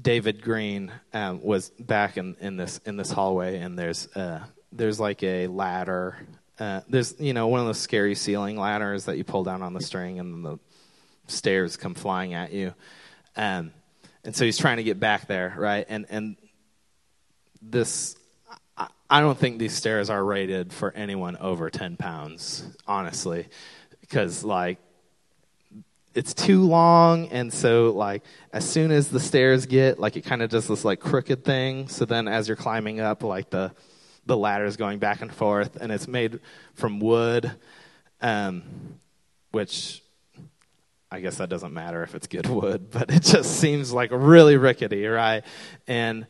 David 0.00 0.42
Green 0.42 0.92
um, 1.12 1.42
was 1.42 1.70
back 1.70 2.16
in, 2.16 2.36
in 2.40 2.56
this 2.56 2.78
in 2.84 2.96
this 2.96 3.10
hallway, 3.10 3.58
and 3.58 3.78
there's 3.78 4.08
uh, 4.16 4.44
there's 4.72 4.98
like 4.98 5.22
a 5.22 5.46
ladder. 5.46 6.16
Uh, 6.58 6.80
there's 6.88 7.18
you 7.20 7.32
know 7.32 7.46
one 7.46 7.60
of 7.60 7.66
those 7.66 7.78
scary 7.78 8.14
ceiling 8.14 8.58
ladders 8.58 9.04
that 9.04 9.16
you 9.16 9.24
pull 9.24 9.44
down 9.44 9.62
on 9.62 9.72
the 9.72 9.80
string, 9.80 10.18
and 10.18 10.44
the 10.44 10.58
stairs 11.26 11.76
come 11.76 11.94
flying 11.94 12.34
at 12.34 12.52
you. 12.52 12.74
Um, 13.36 13.72
and 14.24 14.34
so 14.34 14.44
he's 14.44 14.58
trying 14.58 14.78
to 14.78 14.82
get 14.82 14.98
back 14.98 15.28
there, 15.28 15.54
right? 15.56 15.86
And 15.88 16.06
and 16.10 16.36
this, 17.62 18.16
I, 18.76 18.88
I 19.08 19.20
don't 19.20 19.38
think 19.38 19.58
these 19.58 19.74
stairs 19.74 20.10
are 20.10 20.22
rated 20.22 20.72
for 20.72 20.92
anyone 20.92 21.36
over 21.36 21.70
ten 21.70 21.96
pounds, 21.96 22.66
honestly, 22.86 23.46
because 24.00 24.42
like 24.42 24.78
it's 26.14 26.32
too 26.32 26.62
long 26.62 27.28
and 27.28 27.52
so 27.52 27.90
like 27.90 28.22
as 28.52 28.68
soon 28.68 28.90
as 28.90 29.08
the 29.08 29.20
stairs 29.20 29.66
get 29.66 29.98
like 29.98 30.16
it 30.16 30.22
kind 30.22 30.42
of 30.42 30.50
does 30.50 30.68
this 30.68 30.84
like 30.84 31.00
crooked 31.00 31.44
thing 31.44 31.88
so 31.88 32.04
then 32.04 32.28
as 32.28 32.48
you're 32.48 32.56
climbing 32.56 33.00
up 33.00 33.22
like 33.22 33.50
the 33.50 33.72
the 34.26 34.36
ladder 34.36 34.64
is 34.64 34.76
going 34.76 34.98
back 34.98 35.20
and 35.20 35.32
forth 35.32 35.76
and 35.76 35.90
it's 35.90 36.08
made 36.08 36.40
from 36.74 37.00
wood 37.00 37.50
um, 38.20 38.62
which 39.50 40.02
I 41.10 41.20
guess 41.20 41.36
that 41.36 41.48
doesn't 41.48 41.72
matter 41.72 42.02
if 42.02 42.14
it's 42.16 42.26
good 42.26 42.46
wood, 42.48 42.90
but 42.90 43.10
it 43.10 43.22
just 43.22 43.60
seems 43.60 43.92
like 43.92 44.10
really 44.12 44.56
rickety, 44.56 45.06
right? 45.06 45.44
And 45.86 46.26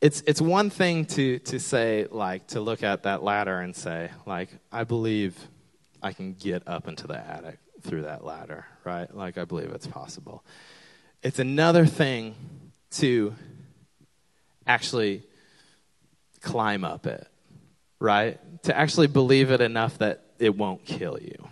it's 0.00 0.22
it's 0.26 0.40
one 0.40 0.70
thing 0.70 1.04
to 1.06 1.38
to 1.40 1.58
say 1.58 2.06
like 2.10 2.46
to 2.48 2.60
look 2.60 2.82
at 2.82 3.02
that 3.02 3.22
ladder 3.22 3.60
and 3.60 3.74
say 3.74 4.10
like 4.24 4.50
I 4.70 4.84
believe 4.84 5.36
I 6.02 6.12
can 6.12 6.34
get 6.34 6.62
up 6.66 6.88
into 6.88 7.06
the 7.06 7.18
attic 7.18 7.58
through 7.86 8.02
that 8.02 8.24
ladder, 8.24 8.66
right? 8.84 9.12
Like 9.14 9.38
I 9.38 9.44
believe 9.44 9.70
it's 9.70 9.86
possible. 9.86 10.44
It's 11.22 11.38
another 11.38 11.86
thing 11.86 12.34
to 12.92 13.34
actually 14.66 15.22
climb 16.40 16.84
up 16.84 17.06
it, 17.06 17.26
right? 17.98 18.38
To 18.64 18.76
actually 18.76 19.06
believe 19.06 19.50
it 19.50 19.60
enough 19.60 19.98
that 19.98 20.24
it 20.38 20.56
won't 20.56 20.84
kill 20.84 21.18
you, 21.20 21.48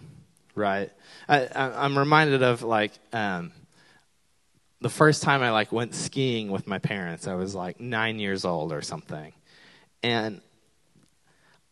right? 0.54 0.90
I, 1.28 1.48
am 1.84 1.98
reminded 1.98 2.42
of 2.42 2.62
like 2.62 2.92
um, 3.12 3.52
the 4.80 4.90
first 4.90 5.22
time 5.22 5.42
I 5.42 5.50
like 5.50 5.72
went 5.72 5.94
skiing 5.94 6.50
with 6.50 6.66
my 6.66 6.78
parents. 6.78 7.26
I 7.26 7.34
was 7.34 7.54
like 7.54 7.80
nine 7.80 8.18
years 8.18 8.44
old 8.44 8.72
or 8.72 8.82
something, 8.82 9.32
and 10.02 10.40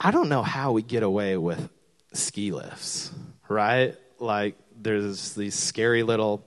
I 0.01 0.11
don't 0.11 0.29
know 0.29 0.43
how 0.43 0.73
we 0.73 0.83
get 0.83 1.03
away 1.03 1.37
with 1.37 1.69
ski 2.13 2.53
lifts, 2.53 3.13
right? 3.49 3.97
Like 4.23 4.57
there's 4.81 5.35
these 5.35 5.55
scary 5.55 6.03
little 6.03 6.47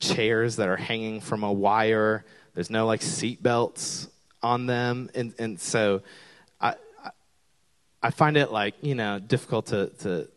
chairs 0.00 0.56
that 0.56 0.68
are 0.68 0.76
hanging 0.76 1.20
from 1.20 1.44
a 1.44 1.52
wire. 1.52 2.24
There's 2.54 2.70
no 2.70 2.86
like 2.86 3.02
seat 3.02 3.42
belts 3.42 4.08
on 4.42 4.66
them, 4.66 5.10
and 5.14 5.32
and 5.38 5.60
so 5.60 6.02
I 6.60 6.74
I 8.02 8.10
find 8.10 8.36
it 8.36 8.50
like 8.50 8.74
you 8.82 8.94
know 8.94 9.18
difficult 9.18 9.66
to 9.66 9.86
to. 10.00 10.28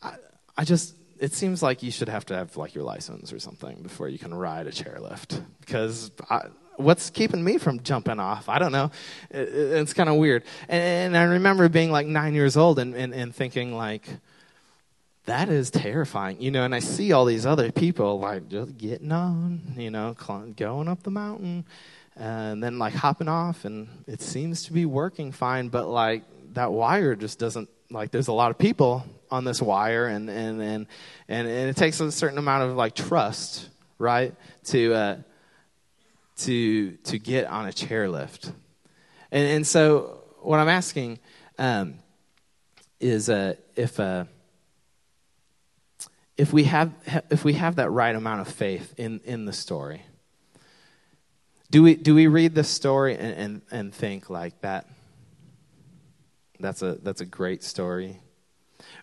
I, 0.00 0.14
I 0.56 0.64
just 0.64 0.94
it 1.18 1.32
seems 1.32 1.62
like 1.62 1.82
you 1.82 1.90
should 1.90 2.08
have 2.08 2.24
to 2.26 2.36
have 2.36 2.56
like 2.56 2.74
your 2.74 2.84
license 2.84 3.32
or 3.32 3.38
something 3.38 3.82
before 3.82 4.08
you 4.08 4.18
can 4.18 4.32
ride 4.32 4.66
a 4.66 4.70
chairlift 4.70 5.42
because 5.60 6.10
I, 6.30 6.42
what's 6.76 7.10
keeping 7.10 7.42
me 7.42 7.58
from 7.58 7.82
jumping 7.82 8.20
off? 8.20 8.48
I 8.48 8.58
don't 8.58 8.72
know. 8.72 8.90
It, 9.30 9.48
it, 9.48 9.72
it's 9.78 9.94
kind 9.94 10.08
of 10.08 10.16
weird. 10.16 10.44
And, 10.68 10.82
and, 10.82 11.16
I 11.16 11.24
remember 11.34 11.68
being 11.68 11.90
like 11.90 12.06
nine 12.06 12.34
years 12.34 12.56
old 12.56 12.78
and, 12.78 12.94
and, 12.94 13.14
and 13.14 13.34
thinking 13.34 13.74
like, 13.74 14.06
that 15.26 15.48
is 15.48 15.70
terrifying, 15.70 16.40
you 16.40 16.50
know. 16.50 16.64
And 16.64 16.74
I 16.74 16.78
see 16.78 17.12
all 17.12 17.24
these 17.24 17.46
other 17.46 17.70
people 17.70 18.18
like 18.18 18.48
just 18.48 18.78
getting 18.78 19.12
on, 19.12 19.74
you 19.76 19.90
know, 19.90 20.14
going 20.56 20.88
up 20.88 21.02
the 21.02 21.10
mountain, 21.10 21.64
and 22.16 22.62
then 22.62 22.78
like 22.78 22.94
hopping 22.94 23.28
off, 23.28 23.64
and 23.64 23.88
it 24.06 24.22
seems 24.22 24.64
to 24.64 24.72
be 24.72 24.86
working 24.86 25.32
fine. 25.32 25.68
But 25.68 25.88
like 25.88 26.22
that 26.54 26.72
wire 26.72 27.14
just 27.14 27.38
doesn't 27.38 27.68
like. 27.90 28.10
There's 28.12 28.28
a 28.28 28.32
lot 28.32 28.50
of 28.50 28.58
people 28.58 29.04
on 29.30 29.44
this 29.44 29.60
wire, 29.60 30.06
and 30.06 30.30
and 30.30 30.62
and 30.62 30.86
and, 31.28 31.48
and 31.48 31.70
it 31.70 31.76
takes 31.76 32.00
a 32.00 32.10
certain 32.12 32.38
amount 32.38 32.70
of 32.70 32.76
like 32.76 32.94
trust, 32.94 33.68
right, 33.98 34.32
to 34.66 34.94
uh, 34.94 35.16
to 36.38 36.92
to 36.92 37.18
get 37.18 37.46
on 37.46 37.66
a 37.66 37.72
chairlift. 37.72 38.52
And 39.32 39.48
and 39.48 39.66
so 39.66 40.22
what 40.40 40.60
I'm 40.60 40.68
asking 40.68 41.18
um, 41.58 41.94
is 43.00 43.28
uh, 43.28 43.54
if. 43.74 43.98
Uh, 43.98 44.26
if 46.36 46.52
we 46.52 46.64
have 46.64 46.92
if 47.30 47.44
we 47.44 47.54
have 47.54 47.76
that 47.76 47.90
right 47.90 48.14
amount 48.14 48.40
of 48.40 48.48
faith 48.48 48.94
in, 48.96 49.20
in 49.24 49.44
the 49.44 49.52
story 49.52 50.02
do 51.70 51.82
we 51.82 51.94
do 51.94 52.14
we 52.14 52.26
read 52.26 52.54
the 52.54 52.64
story 52.64 53.16
and, 53.16 53.34
and, 53.34 53.62
and 53.70 53.94
think 53.94 54.30
like 54.30 54.60
that 54.60 54.86
that's 56.60 56.82
a 56.82 56.94
that's 57.02 57.20
a 57.20 57.26
great 57.26 57.62
story? 57.62 58.20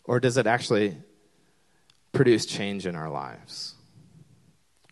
Or 0.06 0.20
does 0.20 0.38
it 0.38 0.48
actually 0.48 0.98
produce 2.12 2.46
change 2.46 2.86
in 2.86 2.96
our 2.96 3.10
lives? 3.10 3.76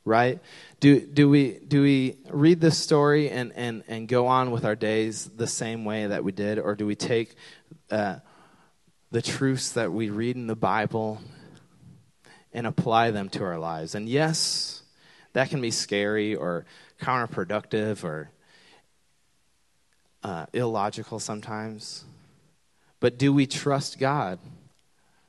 Right? 0.03 0.39
Do 0.79 0.99
do 0.99 1.29
we 1.29 1.59
do 1.59 1.81
we 1.81 2.17
read 2.29 2.59
this 2.59 2.77
story 2.77 3.29
and 3.29 3.53
and 3.55 3.83
and 3.87 4.07
go 4.07 4.27
on 4.27 4.51
with 4.51 4.65
our 4.65 4.75
days 4.75 5.25
the 5.25 5.47
same 5.47 5.85
way 5.85 6.07
that 6.07 6.23
we 6.23 6.31
did? 6.31 6.59
Or 6.59 6.75
do 6.75 6.85
we 6.85 6.95
take 6.95 7.35
uh, 7.89 8.17
the 9.11 9.21
truths 9.21 9.71
that 9.73 9.91
we 9.91 10.09
read 10.09 10.35
in 10.35 10.47
the 10.47 10.55
bible 10.55 11.21
and 12.53 12.67
apply 12.67 13.11
them 13.11 13.29
to 13.29 13.43
our 13.43 13.57
lives. 13.57 13.95
And 13.95 14.09
yes, 14.09 14.83
that 15.33 15.49
can 15.49 15.61
be 15.61 15.71
scary 15.71 16.35
or 16.35 16.65
counterproductive 17.01 18.03
or 18.03 18.29
uh, 20.23 20.45
illogical 20.53 21.19
sometimes. 21.19 22.05
But 22.99 23.17
do 23.17 23.33
we 23.33 23.47
trust 23.47 23.99
God? 23.99 24.39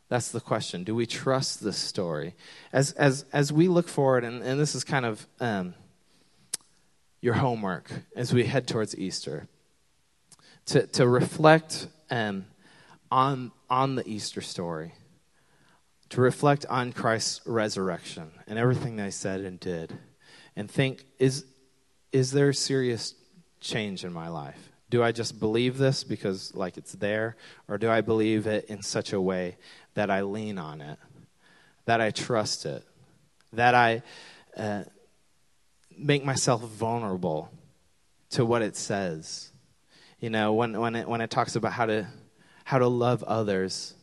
That's 0.09 0.31
the 0.31 0.41
question. 0.41 0.85
Do 0.85 0.95
we 0.95 1.07
trust 1.07 1.65
this 1.65 1.79
story? 1.79 2.35
As, 2.73 2.93
as, 2.93 3.25
as 3.33 3.51
we 3.51 3.69
look 3.69 3.89
forward, 3.89 4.25
and, 4.25 4.43
and 4.43 4.61
this 4.61 4.75
is 4.75 4.85
kind 4.85 5.07
of 5.07 5.27
um, 5.41 5.75
your 7.23 7.35
homework 7.35 7.91
as 8.15 8.35
we 8.35 8.45
head 8.45 8.67
towards 8.67 8.97
Easter, 8.99 9.49
to, 10.67 10.87
to 10.89 11.09
reflect 11.09 11.87
um, 12.11 12.45
on, 13.11 13.53
on 13.71 13.95
the 13.95 14.07
Easter 14.07 14.43
story 14.43 14.93
to 16.13 16.21
reflect 16.21 16.67
on 16.69 16.93
Christ's 16.93 17.41
resurrection 17.47 18.33
and 18.47 18.59
everything 18.59 18.97
they 18.97 19.11
said 19.11 19.41
and 19.41 19.59
did 19.59 19.99
and 20.55 20.71
think 20.71 21.07
is 21.19 21.47
is 22.13 22.33
there 22.33 22.53
serious 22.53 23.15
change 23.61 24.05
in 24.05 24.13
my 24.13 24.29
life? 24.29 24.69
Do 24.91 25.03
i 25.03 25.11
just 25.11 25.41
believe 25.41 25.79
this 25.79 26.05
because 26.05 26.55
like 26.55 26.77
it's 26.77 26.93
there? 26.93 27.37
Or 27.67 27.79
do 27.79 27.89
i 27.89 28.03
believe 28.03 28.47
it 28.47 28.67
in 28.67 28.83
such 28.83 29.15
a 29.15 29.21
way 29.21 29.57
that 29.95 30.11
i 30.11 30.21
lean 30.21 30.59
on 30.59 30.83
it 30.83 30.99
that 31.87 32.03
i 32.03 32.11
trust 32.11 32.67
it 32.67 32.85
that 33.55 33.75
i 33.75 34.03
uh, 34.55 34.85
make 35.97 36.27
myself 36.27 36.61
vulnerable 36.61 37.51
to 38.33 38.45
what 38.45 38.61
it 38.61 38.77
says? 38.77 39.51
You 40.21 40.29
know 40.29 40.53
when 40.53 40.79
when 40.79 40.95
it 40.95 41.09
when 41.09 41.23
it 41.23 41.31
talks 41.31 41.57
about 41.57 41.73
how 41.73 41.87
to 41.87 42.07
how 42.65 42.79
to 42.81 42.87
love 42.87 43.23
others 43.23 43.95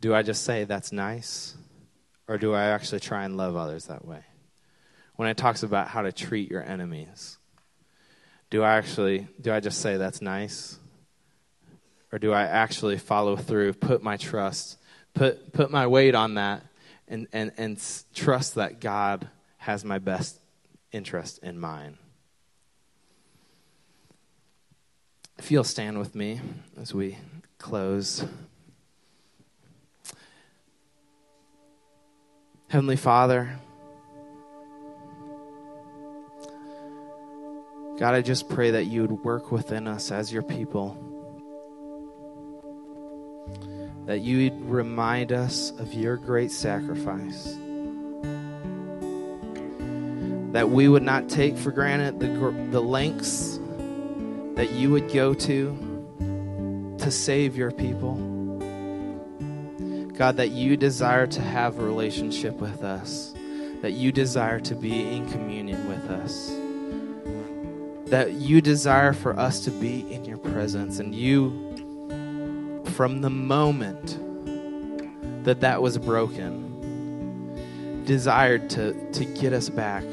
do 0.00 0.14
I 0.14 0.22
just 0.22 0.44
say 0.44 0.64
that's 0.64 0.92
nice? 0.92 1.54
Or 2.26 2.38
do 2.38 2.54
I 2.54 2.64
actually 2.66 3.00
try 3.00 3.24
and 3.24 3.36
love 3.36 3.56
others 3.56 3.86
that 3.86 4.04
way? 4.04 4.22
When 5.16 5.28
it 5.28 5.36
talks 5.36 5.62
about 5.62 5.88
how 5.88 6.02
to 6.02 6.12
treat 6.12 6.50
your 6.50 6.62
enemies, 6.62 7.38
do 8.48 8.62
I 8.62 8.76
actually 8.76 9.28
do 9.40 9.52
I 9.52 9.60
just 9.60 9.80
say 9.80 9.96
that's 9.96 10.22
nice? 10.22 10.78
Or 12.12 12.18
do 12.18 12.32
I 12.32 12.42
actually 12.42 12.98
follow 12.98 13.36
through, 13.36 13.74
put 13.74 14.02
my 14.02 14.16
trust, 14.16 14.78
put 15.14 15.52
put 15.52 15.70
my 15.70 15.86
weight 15.86 16.14
on 16.14 16.34
that 16.34 16.62
and 17.06 17.26
and 17.32 17.52
and 17.56 17.80
trust 18.14 18.54
that 18.54 18.80
God 18.80 19.28
has 19.58 19.84
my 19.84 19.98
best 19.98 20.40
interest 20.92 21.40
in 21.42 21.58
mind? 21.58 21.98
If 25.38 25.50
you'll 25.50 25.64
stand 25.64 25.98
with 25.98 26.14
me 26.14 26.40
as 26.80 26.94
we 26.94 27.18
close. 27.58 28.24
Heavenly 32.70 32.94
Father, 32.94 33.58
God, 37.98 38.14
I 38.14 38.22
just 38.22 38.48
pray 38.48 38.70
that 38.70 38.84
you 38.84 39.02
would 39.02 39.24
work 39.24 39.50
within 39.50 39.88
us 39.88 40.12
as 40.12 40.32
your 40.32 40.44
people. 40.44 40.96
That 44.06 44.20
you 44.20 44.52
would 44.52 44.70
remind 44.70 45.32
us 45.32 45.70
of 45.80 45.92
your 45.94 46.16
great 46.16 46.52
sacrifice. 46.52 47.58
That 50.52 50.70
we 50.70 50.86
would 50.86 51.02
not 51.02 51.28
take 51.28 51.58
for 51.58 51.72
granted 51.72 52.20
the, 52.20 52.28
the 52.70 52.80
lengths 52.80 53.58
that 54.54 54.70
you 54.70 54.92
would 54.92 55.12
go 55.12 55.34
to 55.34 56.94
to 57.00 57.10
save 57.10 57.56
your 57.56 57.72
people. 57.72 58.29
God, 60.20 60.36
that 60.36 60.50
you 60.50 60.76
desire 60.76 61.26
to 61.28 61.40
have 61.40 61.78
a 61.78 61.82
relationship 61.82 62.56
with 62.56 62.84
us, 62.84 63.32
that 63.80 63.92
you 63.92 64.12
desire 64.12 64.60
to 64.60 64.74
be 64.74 65.16
in 65.16 65.26
communion 65.30 65.88
with 65.88 66.10
us, 66.10 66.50
that 68.10 68.32
you 68.32 68.60
desire 68.60 69.14
for 69.14 69.34
us 69.40 69.64
to 69.64 69.70
be 69.70 70.00
in 70.12 70.26
your 70.26 70.36
presence. 70.36 70.98
And 70.98 71.14
you, 71.14 71.48
from 72.96 73.22
the 73.22 73.30
moment 73.30 74.18
that 75.44 75.62
that 75.62 75.80
was 75.80 75.96
broken, 75.96 78.04
desired 78.04 78.68
to, 78.68 79.12
to 79.12 79.24
get 79.24 79.54
us 79.54 79.70
back, 79.70 80.04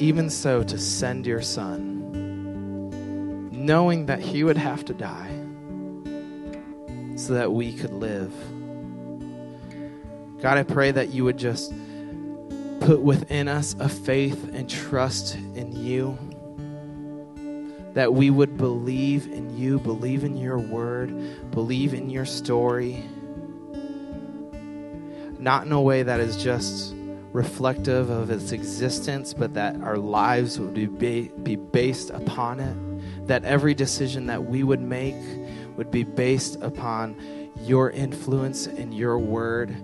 even 0.00 0.28
so, 0.28 0.62
to 0.64 0.76
send 0.76 1.26
your 1.26 1.40
son, 1.40 2.10
knowing 3.52 4.04
that 4.04 4.20
he 4.20 4.44
would 4.44 4.58
have 4.58 4.84
to 4.84 4.92
die 4.92 5.30
so 7.16 7.32
that 7.32 7.54
we 7.54 7.72
could 7.72 7.94
live. 7.94 8.34
God, 10.44 10.58
I 10.58 10.62
pray 10.62 10.90
that 10.90 11.08
you 11.08 11.24
would 11.24 11.38
just 11.38 11.72
put 12.80 13.00
within 13.00 13.48
us 13.48 13.74
a 13.78 13.88
faith 13.88 14.52
and 14.52 14.68
trust 14.68 15.36
in 15.36 15.72
you. 15.72 16.18
That 17.94 18.12
we 18.12 18.28
would 18.28 18.58
believe 18.58 19.26
in 19.26 19.56
you, 19.56 19.78
believe 19.78 20.22
in 20.22 20.36
your 20.36 20.58
word, 20.58 21.50
believe 21.50 21.94
in 21.94 22.10
your 22.10 22.26
story. 22.26 23.02
Not 25.38 25.64
in 25.64 25.72
a 25.72 25.80
way 25.80 26.02
that 26.02 26.20
is 26.20 26.36
just 26.36 26.94
reflective 27.32 28.10
of 28.10 28.30
its 28.30 28.52
existence, 28.52 29.32
but 29.32 29.54
that 29.54 29.80
our 29.80 29.96
lives 29.96 30.60
would 30.60 30.74
be, 30.98 31.28
be 31.28 31.56
based 31.56 32.10
upon 32.10 32.60
it. 32.60 33.26
That 33.28 33.46
every 33.46 33.72
decision 33.72 34.26
that 34.26 34.44
we 34.44 34.62
would 34.62 34.82
make 34.82 35.16
would 35.78 35.90
be 35.90 36.04
based 36.04 36.60
upon 36.60 37.16
your 37.62 37.90
influence 37.92 38.66
and 38.66 38.92
your 38.92 39.18
word 39.18 39.74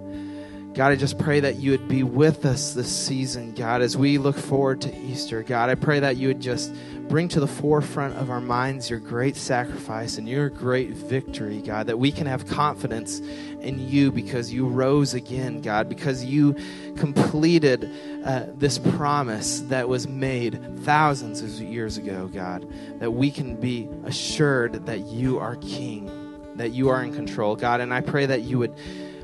God, 0.72 0.92
I 0.92 0.96
just 0.96 1.18
pray 1.18 1.40
that 1.40 1.56
you 1.56 1.72
would 1.72 1.88
be 1.88 2.04
with 2.04 2.46
us 2.46 2.74
this 2.74 2.94
season, 2.94 3.54
God, 3.54 3.83
as 3.83 3.96
we 3.96 4.18
look 4.18 4.37
forward 4.37 4.80
to 4.83 4.96
Easter. 4.96 5.42
God, 5.42 5.68
I 5.68 5.74
pray 5.74 5.98
that 5.98 6.16
you 6.16 6.28
would 6.28 6.40
just 6.40 6.72
bring 7.09 7.26
to 7.30 7.40
the 7.40 7.48
forefront 7.48 8.16
of 8.16 8.30
our 8.30 8.40
minds 8.40 8.88
your 8.88 9.00
great 9.00 9.35
sacrifice 9.35 10.16
and 10.16 10.28
your 10.28 10.48
great 10.48 10.90
victory, 10.90 11.61
God, 11.61 11.88
that 11.88 11.98
we 11.98 12.12
can 12.12 12.28
have 12.28 12.46
confidence 12.46 13.18
in 13.18 13.85
you 13.88 14.12
because 14.12 14.52
you 14.52 14.68
rose 14.68 15.12
again, 15.12 15.61
God, 15.61 15.88
because 15.88 16.24
you 16.24 16.54
completed 16.96 17.90
uh, 18.24 18.44
this 18.54 18.78
promise 18.78 19.62
that 19.62 19.88
was 19.88 20.06
made 20.06 20.85
thousands 20.85 21.42
of 21.42 21.50
years 21.61 21.98
ago, 21.98 22.28
God, 22.28 22.64
that 23.00 23.11
we 23.11 23.33
can 23.33 23.56
be 23.56 23.88
assured 24.04 24.87
that 24.87 25.00
you 25.00 25.40
are 25.40 25.56
King, 25.56 26.52
that 26.54 26.70
you 26.70 26.90
are 26.90 27.02
in 27.02 27.12
control, 27.12 27.56
God. 27.56 27.80
And 27.80 27.92
I 27.92 28.02
pray 28.02 28.26
that 28.26 28.42
you 28.42 28.61
would 28.61 28.72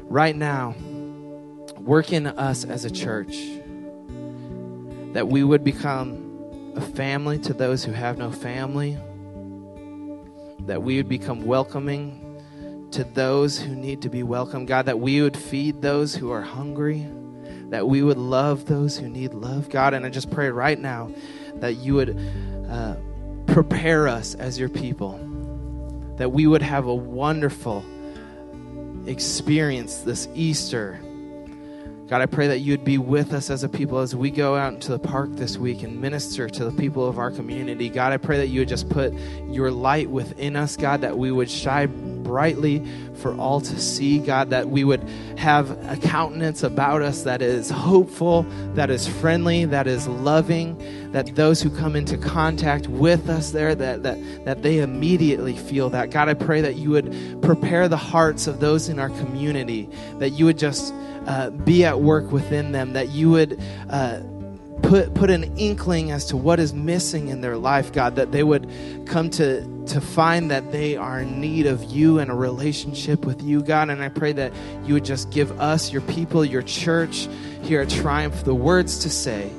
right 0.09 0.35
now 0.35 0.75
work 1.87 2.13
in 2.13 2.27
us 2.27 2.65
as 2.65 2.85
a 2.85 2.91
church, 2.91 3.39
that 5.13 5.29
we 5.29 5.45
would 5.45 5.63
become 5.63 6.75
a 6.75 6.81
family 6.81 7.39
to 7.39 7.55
those 7.55 7.85
who 7.85 7.93
have 7.93 8.19
no 8.19 8.33
family, 8.33 8.99
that 10.67 10.83
we 10.83 10.97
would 10.97 11.09
become 11.09 11.47
welcoming 11.47 12.23
to 12.91 13.05
those 13.05 13.59
who 13.59 13.75
need 13.75 14.03
to 14.03 14.09
be 14.09 14.25
welcomed. 14.25 14.67
God, 14.67 14.87
that 14.87 14.99
we 14.99 15.23
would 15.23 15.37
feed 15.37 15.81
those 15.81 16.15
who 16.15 16.33
are 16.33 16.43
hungry, 16.43 17.07
that 17.69 17.87
we 17.87 18.03
would 18.03 18.19
love 18.19 18.67
those 18.67 18.99
who 18.99 19.09
need 19.09 19.33
love. 19.33 19.69
God, 19.69 19.95
and 19.95 20.05
I 20.05 20.11
just 20.11 20.31
pray 20.31 20.51
right 20.51 20.79
now 20.79 21.13
that 21.55 21.77
you 21.77 21.95
would 21.95 22.19
uh, 22.69 22.97
prepare 23.47 24.09
us 24.09 24.35
as 24.35 24.59
your 24.59 24.69
people, 24.69 25.13
that 26.17 26.33
we 26.33 26.49
would 26.49 26.63
have 26.63 26.87
a 26.87 26.95
wonderful 26.95 27.85
experience 29.07 29.99
this 29.99 30.29
Easter 30.35 31.01
God, 32.09 32.23
I 32.23 32.27
pray 32.27 32.47
that 32.47 32.61
you 32.61 32.73
would 32.73 32.85
be 32.85 32.99
with 32.99 33.33
us 33.33 33.51
as 33.51 33.65
a 33.65 33.69
people 33.69 33.99
as 33.99 34.15
we 34.15 34.31
go 34.31 34.55
out 34.55 34.75
into 34.75 34.93
the 34.93 34.99
park 34.99 35.31
this 35.33 35.59
week 35.59 35.83
and 35.83 36.01
minister 36.01 36.49
to 36.49 36.65
the 36.65 36.71
people 36.71 37.05
of 37.05 37.19
our 37.19 37.33
community. 37.33 37.89
God, 37.89 38.13
I 38.13 38.17
pray 38.17 38.37
that 38.37 38.47
you 38.47 38.61
would 38.61 38.69
just 38.69 38.89
put 38.89 39.13
your 39.49 39.73
light 39.73 40.09
within 40.09 40.55
us, 40.55 40.77
God, 40.77 41.01
that 41.01 41.19
we 41.19 41.33
would 41.33 41.51
shine 41.51 42.23
brightly 42.23 42.87
for 43.15 43.35
all 43.37 43.61
to 43.61 43.81
see, 43.81 44.21
God, 44.21 44.51
that 44.51 44.69
we 44.69 44.85
would 44.85 45.03
have 45.37 45.71
a 45.91 45.97
countenance 45.97 46.63
about 46.63 47.03
us 47.03 47.23
that 47.23 47.43
is 47.43 47.71
hopeful, 47.71 48.45
that 48.75 48.89
is 48.89 49.09
friendly, 49.09 49.65
that 49.65 49.89
is 49.89 50.07
loving, 50.07 51.06
that 51.13 51.35
those 51.35 51.63
who 51.63 51.71
come 51.71 51.97
into 51.97 52.17
contact 52.19 52.89
with 52.89 53.29
us 53.29 53.51
there, 53.51 53.75
that, 53.75 54.03
that, 54.03 54.45
that 54.45 54.63
they 54.63 54.79
immediately 54.79 55.57
feel 55.57 55.91
that. 55.91 56.11
God, 56.11 56.29
I 56.29 56.35
pray 56.35 56.61
that 56.61 56.77
you 56.77 56.91
would 56.91 57.43
prepare 57.43 57.89
the 57.89 57.97
hearts 57.97 58.47
of 58.47 58.61
those 58.61 58.89
in 58.89 58.99
our 58.99 59.11
community, 59.11 59.89
that 60.19 60.31
you 60.31 60.45
would 60.45 60.59
just 60.59 60.93
uh, 61.27 61.51
be 61.51 61.85
at 61.85 62.01
work 62.01 62.31
within 62.31 62.73
them, 62.73 62.93
that 62.93 63.09
you 63.11 63.31
would 63.31 63.61
uh, 63.91 64.21
put, 64.83 65.15
put 65.15 65.31
an 65.31 65.57
inkling 65.57 66.11
as 66.11 66.27
to 66.27 66.37
what 66.37 66.61
is 66.61 66.73
missing 66.73 67.29
in 67.29 67.41
their 67.41 67.57
life, 67.57 67.93
God, 67.93 68.17
that 68.17 68.33
they 68.33 68.43
would 68.43 68.71
come 69.07 69.31
to, 69.31 69.63
to 69.87 70.01
find 70.01 70.51
that 70.51 70.73
they 70.73 70.97
are 70.97 71.21
in 71.21 71.41
need 71.41 71.67
of 71.67 71.83
you 71.85 72.19
and 72.19 72.31
a 72.31 72.35
relationship 72.35 73.25
with 73.25 73.43
you, 73.43 73.63
God. 73.63 73.91
And 73.91 74.03
I 74.03 74.09
pray 74.09 74.33
that 74.33 74.53
you 74.85 74.95
would 74.95 75.05
just 75.05 75.31
give 75.31 75.59
us, 75.61 75.93
your 75.93 76.03
people, 76.03 76.45
your 76.45 76.63
church 76.63 77.29
here 77.63 77.81
at 77.81 77.91
Triumph, 77.91 78.45
the 78.45 78.55
words 78.55 78.99
to 79.01 79.11
say, 79.11 79.51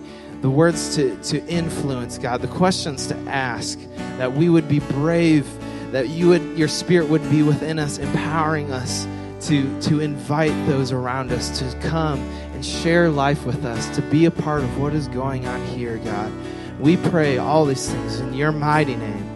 the 0.42 0.50
words 0.50 0.96
to, 0.96 1.16
to 1.24 1.46
influence, 1.48 2.18
God, 2.18 2.42
the 2.42 2.48
questions 2.48 3.08
to 3.08 3.16
ask, 3.28 3.80
that 4.18 4.34
we 4.34 4.50
would 4.50 4.68
be 4.68 4.80
brave, 4.80 5.48
that 5.92 6.10
you 6.10 6.30
would, 6.30 6.58
your 6.58 6.68
spirit 6.68 7.10
would 7.10 7.28
be 7.30 7.44
within 7.44 7.80
us, 7.80 7.98
empowering 7.98 8.72
us 8.72 9.08
to, 9.42 9.82
to 9.82 10.00
invite 10.00 10.52
those 10.68 10.92
around 10.92 11.32
us 11.32 11.60
to 11.60 11.80
come 11.88 12.20
and 12.54 12.66
share 12.66 13.10
life 13.10 13.46
with 13.46 13.66
us, 13.66 13.96
to 13.96 14.02
be 14.04 14.26
a 14.26 14.32
part 14.32 14.64
of 14.64 14.80
what 14.80 14.94
is 14.94 15.08
going 15.08 15.48
on 15.48 15.66
here, 15.68 15.98
God. 15.98 16.32
We 16.80 16.98
pray 16.98 17.38
all 17.38 17.66
these 17.66 17.90
things 17.90 18.20
in 18.20 18.34
your 18.34 18.52
mighty 18.52 18.96
name. 18.96 19.36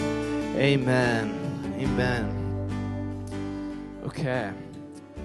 Amen. 0.56 1.76
Amen. 1.80 2.38
Okay. 4.06 4.52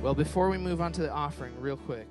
Well, 0.01 0.15
before 0.15 0.49
we 0.49 0.57
move 0.57 0.81
on 0.81 0.93
to 0.93 1.03
the 1.03 1.13
offering, 1.13 1.53
real 1.61 1.77
quick. 1.77 2.07